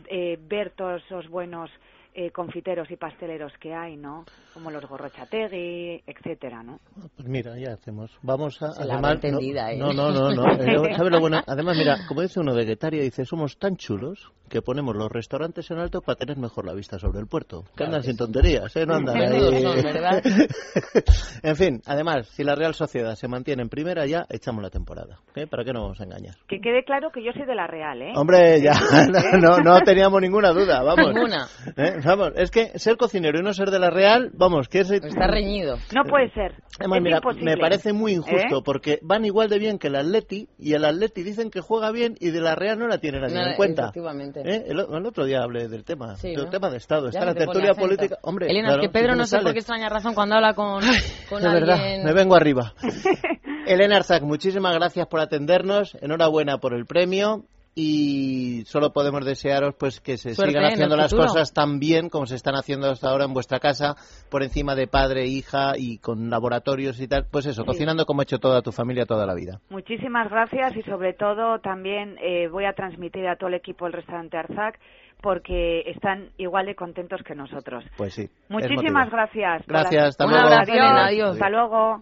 eh 0.09 0.37
ver 0.39 0.71
todos 0.71 1.03
esos 1.05 1.29
buenos 1.29 1.69
eh, 2.17 2.31
confiteros 2.31 2.89
y 2.91 2.95
pasteleros 2.95 3.51
que 3.59 3.73
hay, 3.73 3.97
¿no? 3.97 4.23
Como 4.53 4.71
los 4.71 4.87
Gorrochategui, 4.87 6.01
etcétera, 6.07 6.63
¿no? 6.63 6.79
Pues 7.17 7.27
mira, 7.27 7.57
ya 7.59 7.73
hacemos. 7.73 8.09
Vamos 8.21 8.61
a. 8.61 8.71
Se 8.71 8.85
la 8.85 8.93
además, 8.93 9.15
entendida, 9.15 9.63
no, 9.75 9.91
¿eh? 9.91 9.93
no, 9.93 10.11
no, 10.11 10.31
no. 10.31 10.33
no. 10.33 10.63
Eh, 10.63 10.95
¿sabe 10.95 11.09
lo 11.09 11.19
bueno? 11.19 11.41
Además, 11.47 11.75
mira, 11.77 11.97
como 12.07 12.21
dice 12.21 12.39
uno 12.39 12.53
de 12.53 12.63
Guetaria, 12.63 13.01
dice: 13.01 13.25
somos 13.25 13.57
tan 13.57 13.75
chulos 13.75 14.31
que 14.55 14.61
ponemos 14.61 14.95
los 14.95 15.11
restaurantes 15.11 15.69
en 15.69 15.79
alto 15.79 15.99
para 15.99 16.15
tener 16.15 16.37
mejor 16.37 16.65
la 16.65 16.73
vista 16.73 16.97
sobre 16.97 17.19
el 17.19 17.27
puerto. 17.27 17.65
Que 17.75 17.83
andan 17.83 18.03
sin 18.03 18.15
tonterías, 18.15 18.73
¿eh? 18.77 18.85
No 18.85 18.95
andan 18.95 19.17
ahí. 19.17 19.83
¿verdad? 19.83 20.23
en 21.43 21.55
fin, 21.57 21.81
además, 21.85 22.29
si 22.29 22.45
la 22.45 22.55
Real 22.55 22.73
Sociedad 22.73 23.15
se 23.15 23.27
mantiene 23.27 23.63
en 23.63 23.67
primera, 23.67 24.05
ya 24.05 24.25
echamos 24.29 24.63
la 24.63 24.69
temporada. 24.69 25.19
¿eh? 25.35 25.45
¿Para 25.45 25.65
qué 25.65 25.73
nos 25.73 25.81
vamos 25.83 25.99
a 25.99 26.05
engañar? 26.05 26.35
Que 26.47 26.61
quede 26.61 26.85
claro 26.85 27.09
que 27.13 27.21
yo 27.21 27.33
soy 27.33 27.45
de 27.45 27.53
la 27.53 27.67
Real, 27.67 28.01
¿eh? 28.01 28.13
Hombre, 28.15 28.61
ya, 28.61 28.71
no, 29.41 29.57
no 29.57 29.81
teníamos 29.81 30.21
ninguna 30.21 30.51
duda, 30.51 30.81
vamos. 30.83 31.13
Ninguna. 31.13 31.47
¿Eh? 31.75 31.99
Vamos, 32.05 32.31
es 32.37 32.49
que 32.49 32.79
ser 32.79 32.95
cocinero 32.95 33.37
y 33.37 33.43
no 33.43 33.53
ser 33.53 33.71
de 33.71 33.79
la 33.79 33.89
Real, 33.89 34.31
vamos, 34.35 34.69
que 34.69 34.79
es... 34.79 34.91
Está 34.91 35.27
reñido. 35.27 35.75
No 35.93 36.03
puede 36.05 36.31
ser. 36.31 36.53
Además, 36.79 36.99
es 36.99 37.03
mira, 37.03 37.17
imposible. 37.17 37.55
me 37.55 37.57
parece 37.57 37.91
muy 37.91 38.13
injusto 38.13 38.59
¿Eh? 38.59 38.63
porque 38.63 38.99
van 39.01 39.25
igual 39.25 39.49
de 39.49 39.59
bien 39.59 39.79
que 39.79 39.87
el 39.87 39.97
Atleti 39.97 40.47
y 40.57 40.75
el 40.75 40.85
Atleti 40.85 41.23
dicen 41.23 41.51
que 41.51 41.59
juega 41.59 41.91
bien 41.91 42.15
y 42.21 42.29
de 42.31 42.39
la 42.39 42.55
Real 42.55 42.79
no 42.79 42.87
la 42.87 42.99
tienen 42.99 43.19
nadie 43.19 43.35
Nada, 43.35 43.51
en 43.51 43.57
cuenta. 43.57 43.81
efectivamente. 43.83 44.44
¿Eh? 44.45 44.63
El, 44.67 44.79
el 44.79 45.05
otro 45.05 45.25
día 45.25 45.41
hablé 45.41 45.67
del 45.67 45.83
tema, 45.83 46.15
Sí, 46.17 46.29
del 46.29 46.45
¿no? 46.45 46.49
tema 46.49 46.69
de 46.69 46.77
Estado. 46.77 47.07
Está 47.09 47.25
la 47.25 47.33
tertulia 47.33 47.73
política. 47.73 48.17
Hombre, 48.21 48.47
Elena, 48.49 48.67
claro, 48.69 48.83
es 48.83 48.87
que 48.87 48.93
Pedro 48.93 49.13
no 49.15 49.23
me 49.23 49.27
sé 49.27 49.39
por 49.39 49.53
qué 49.53 49.59
extraña 49.59 49.89
razón 49.89 50.13
cuando 50.13 50.35
habla 50.35 50.53
con, 50.53 50.81
con 51.29 51.41
De 51.41 51.49
verdad, 51.49 51.77
me 52.03 52.13
vengo 52.13 52.35
arriba. 52.35 52.73
Elena 53.67 53.97
Arzac, 53.97 54.21
muchísimas 54.23 54.75
gracias 54.75 55.07
por 55.07 55.19
atendernos. 55.19 55.97
Enhorabuena 55.99 56.59
por 56.59 56.73
el 56.73 56.85
premio. 56.85 57.45
Y 57.77 58.63
solo 58.67 58.93
podemos 58.93 59.25
desearos 59.25 59.75
pues 59.77 59.99
que 59.99 60.15
se 60.15 60.33
Suerte 60.33 60.53
sigan 60.53 60.71
haciendo 60.71 60.95
las 60.95 61.13
cosas 61.13 61.53
tan 61.53 61.77
bien 61.77 62.07
como 62.07 62.25
se 62.25 62.35
están 62.35 62.55
haciendo 62.55 62.89
hasta 62.89 63.09
ahora 63.09 63.25
en 63.25 63.33
vuestra 63.33 63.59
casa, 63.59 63.95
por 64.31 64.43
encima 64.43 64.75
de 64.75 64.87
padre, 64.87 65.25
hija 65.25 65.73
y 65.77 65.97
con 65.97 66.29
laboratorios 66.29 67.01
y 67.01 67.07
tal. 67.09 67.27
Pues 67.29 67.45
eso, 67.47 67.65
cocinando 67.65 68.05
como 68.05 68.21
ha 68.21 68.23
hecho 68.23 68.39
toda 68.39 68.61
tu 68.61 68.71
familia 68.71 69.05
toda 69.05 69.25
la 69.25 69.33
vida. 69.33 69.59
Muchísimas 69.69 70.29
gracias 70.29 70.73
y 70.77 70.83
sobre 70.83 71.13
todo 71.13 71.59
también 71.59 72.17
eh, 72.21 72.47
voy 72.47 72.63
a 72.63 72.71
transmitir 72.71 73.27
a 73.27 73.35
todo 73.35 73.49
el 73.49 73.55
equipo 73.55 73.83
del 73.83 73.93
restaurante 73.93 74.37
Arzac 74.37 74.79
porque 75.21 75.81
están 75.89 76.29
igual 76.37 76.67
de 76.67 76.75
contentos 76.75 77.21
que 77.25 77.35
nosotros. 77.35 77.83
Pues 77.97 78.13
sí. 78.13 78.29
Muchísimas 78.47 79.09
gracias. 79.09 79.65
Gracias, 79.67 80.05
hasta 80.09 80.25
Un 80.25 80.31
luego. 80.31 80.47
abrazo, 80.47 80.71
Elena, 80.71 81.05
adiós. 81.07 81.31
Hasta 81.31 81.49
luego. 81.49 82.01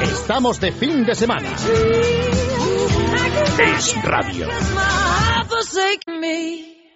Estamos 0.00 0.60
de 0.60 0.72
fin 0.72 1.04
de 1.04 1.14
semana. 1.14 1.48
Es 3.58 3.94
radio. 4.04 4.48